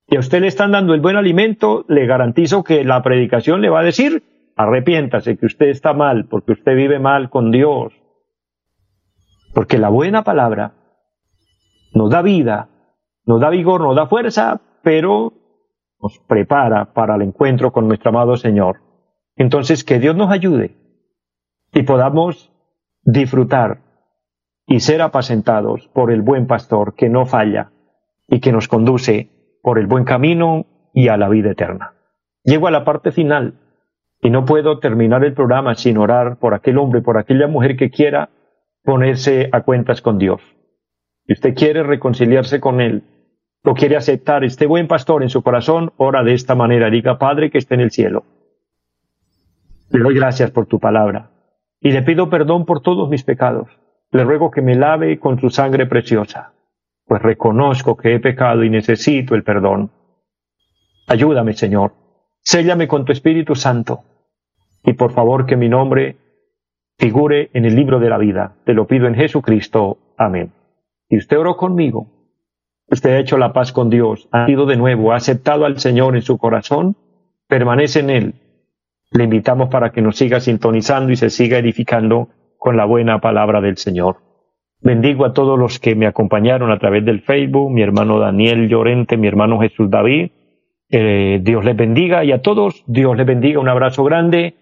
y 0.09 0.17
a 0.17 0.19
usted 0.19 0.41
le 0.41 0.49
están 0.49 0.73
dando 0.73 0.95
el 0.95 1.01
buen 1.01 1.15
alimento, 1.15 1.85
le 1.87 2.07
garantizo 2.07 2.65
que 2.65 2.83
la 2.83 3.01
predicación 3.01 3.61
le 3.61 3.71
va 3.71 3.79
a 3.79 3.85
decir, 3.85 4.51
arrepiéntase, 4.57 5.37
que 5.37 5.47
usted 5.47 5.69
está 5.69 5.93
mal, 5.93 6.27
porque 6.29 6.51
usted 6.51 6.75
vive 6.75 6.99
mal 6.99 7.31
con 7.31 7.53
Dios. 7.53 7.93
Porque 9.55 9.79
la 9.79 9.91
buena 9.91 10.25
palabra 10.25 10.73
nos 11.95 12.11
da 12.11 12.21
vida, 12.23 12.69
nos 13.27 13.41
da 13.41 13.49
vigor, 13.49 13.83
nos 13.83 13.95
da 13.95 14.09
fuerza, 14.09 14.61
pero 14.83 15.33
nos 16.03 16.19
prepara 16.27 16.93
para 16.95 17.15
el 17.15 17.23
encuentro 17.23 17.71
con 17.71 17.87
nuestro 17.87 18.09
amado 18.09 18.37
Señor. 18.37 18.81
Entonces, 19.37 19.85
que 19.85 20.01
Dios 20.01 20.17
nos 20.17 20.33
ayude 20.33 20.75
y 21.73 21.85
podamos 21.85 22.51
disfrutar 23.05 23.83
y 24.67 24.81
ser 24.81 25.01
apacentados 25.01 25.87
por 25.95 26.11
el 26.11 26.23
buen 26.23 26.49
pastor 26.49 26.95
que 26.97 27.09
no 27.09 27.25
falla, 27.25 27.71
y 28.29 28.41
que 28.41 28.53
nos 28.53 28.69
conduce 28.69 29.31
por 29.63 29.79
el 29.79 29.87
buen 29.87 30.05
camino 30.05 30.67
y 30.93 31.09
a 31.09 31.17
la 31.17 31.29
vida 31.29 31.51
eterna. 31.51 31.95
Llego 32.45 32.67
a 32.67 32.71
la 32.71 32.85
parte 32.85 33.13
final 33.13 33.55
y 34.21 34.31
no 34.31 34.45
puedo 34.45 34.79
terminar 34.79 35.25
el 35.25 35.35
programa 35.35 35.75
sin 35.75 35.99
orar 35.99 36.39
por 36.39 36.55
aquel 36.55 36.79
hombre, 36.79 37.03
por 37.03 37.19
aquella 37.19 37.49
mujer 37.49 37.77
que 37.77 37.91
quiera 37.91 38.31
ponerse 38.83 39.49
a 39.53 39.63
cuentas 39.63 40.01
con 40.01 40.19
Dios. 40.19 40.41
Si 41.27 41.33
usted 41.33 41.55
quiere 41.55 41.83
reconciliarse 41.83 42.61
con 42.61 42.81
Él 42.81 43.03
o 43.65 43.75
quiere 43.75 43.97
aceptar 43.97 44.45
este 44.45 44.67
buen 44.67 44.87
pastor 44.87 45.23
en 45.23 45.29
su 45.29 45.43
corazón, 45.43 45.93
ora 45.97 46.23
de 46.23 46.35
esta 46.35 46.55
manera. 46.55 46.89
Diga, 46.89 47.19
Padre 47.19 47.51
que 47.51 47.59
esté 47.59 47.75
en 47.75 47.81
el 47.81 47.91
cielo. 47.91 48.25
Le 49.91 50.01
doy 50.01 50.15
gracias 50.15 50.51
por 50.51 50.67
tu 50.67 50.79
palabra 50.79 51.31
y 51.81 51.91
le 51.91 52.03
pido 52.03 52.31
perdón 52.31 52.65
por 52.65 52.81
todos 52.81 53.09
mis 53.09 53.25
pecados. 53.25 53.69
Le 54.13 54.25
ruego 54.25 54.51
que 54.51 54.63
me 54.63 54.77
lave 54.77 55.19
con 55.19 55.41
su 55.41 55.51
sangre 55.51 55.87
preciosa 55.87 56.53
pues 57.07 57.23
reconozco 57.23 57.97
que 57.97 58.15
he 58.15 58.21
pecado 58.21 58.65
y 58.65 58.71
necesito 58.71 59.35
el 59.35 59.45
perdón. 59.45 59.91
Ayúdame, 61.07 61.53
Señor, 61.53 61.93
séllame 62.43 62.89
con 62.89 63.05
tu 63.05 63.13
Espíritu 63.13 63.55
Santo, 63.55 64.01
y 64.85 64.93
por 64.95 65.13
favor 65.13 65.47
que 65.47 65.57
mi 65.57 65.69
nombre 65.69 66.17
figure 66.99 67.51
en 67.53 67.65
el 67.65 67.75
libro 67.75 68.01
de 68.01 68.09
la 68.09 68.19
vida. 68.19 68.57
Te 68.65 68.73
lo 68.73 68.87
pido 68.87 69.07
en 69.07 69.15
Jesucristo. 69.15 69.99
Amén. 70.17 70.53
Y 71.09 71.19
usted 71.19 71.39
oró 71.39 71.57
conmigo. 71.57 72.07
Usted 72.89 73.11
ha 73.11 73.19
hecho 73.19 73.37
la 73.37 73.53
paz 73.53 73.73
con 73.73 73.91
Dios, 73.91 74.29
ha 74.31 74.49
ido 74.49 74.65
de 74.65 74.77
nuevo, 74.77 75.13
ha 75.13 75.17
aceptado 75.17 75.65
al 75.65 75.81
Señor 75.81 76.15
en 76.15 76.23
su 76.23 76.39
corazón, 76.39 76.97
permanece 77.49 77.99
en 77.99 78.11
Él. 78.11 78.35
Le 79.11 79.25
invitamos 79.25 79.69
para 79.71 79.91
que 79.91 80.03
nos 80.03 80.17
siga 80.17 80.39
sintonizando 80.39 81.13
y 81.13 81.17
se 81.17 81.31
siga 81.31 81.59
edificando 81.59 82.29
con 82.59 82.77
la 82.77 82.85
buena 82.85 83.21
palabra 83.21 83.61
del 83.61 83.77
Señor. 83.77 84.19
Bendigo 84.87 85.25
a 85.25 85.33
todos 85.33 85.59
los 85.59 85.81
que 85.81 85.97
me 85.97 86.07
acompañaron 86.07 86.71
a 86.71 86.79
través 86.79 87.05
del 87.05 87.21
Facebook, 87.21 87.73
mi 87.73 87.83
hermano 87.83 88.21
Daniel 88.21 88.69
Llorente, 88.69 89.17
mi 89.17 89.27
hermano 89.27 89.59
Jesús 89.59 89.91
David. 89.91 90.31
Eh, 90.89 91.41
Dios 91.43 91.65
les 91.65 91.77
bendiga 91.77 92.23
y 92.23 92.31
a 92.31 92.41
todos, 92.41 92.85
Dios 92.87 93.17
les 93.17 93.27
bendiga. 93.27 93.59
Un 93.59 93.69
abrazo 93.69 94.05
grande, 94.05 94.55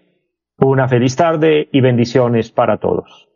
una 0.57 0.87
feliz 0.87 1.15
tarde 1.15 1.69
y 1.71 1.79
bendiciones 1.79 2.49
para 2.49 2.79
todos. 2.79 3.27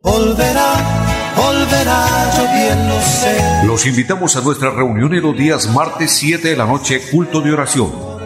Los 3.67 3.85
invitamos 3.85 4.35
a 4.35 4.41
nuestra 4.43 4.71
reunión 4.71 5.13
en 5.13 5.21
los 5.21 5.37
días 5.37 5.71
martes 5.71 6.09
7 6.17 6.47
de 6.47 6.57
la 6.57 6.65
noche, 6.65 7.01
culto 7.11 7.39
de 7.41 7.53
oración 7.53 8.18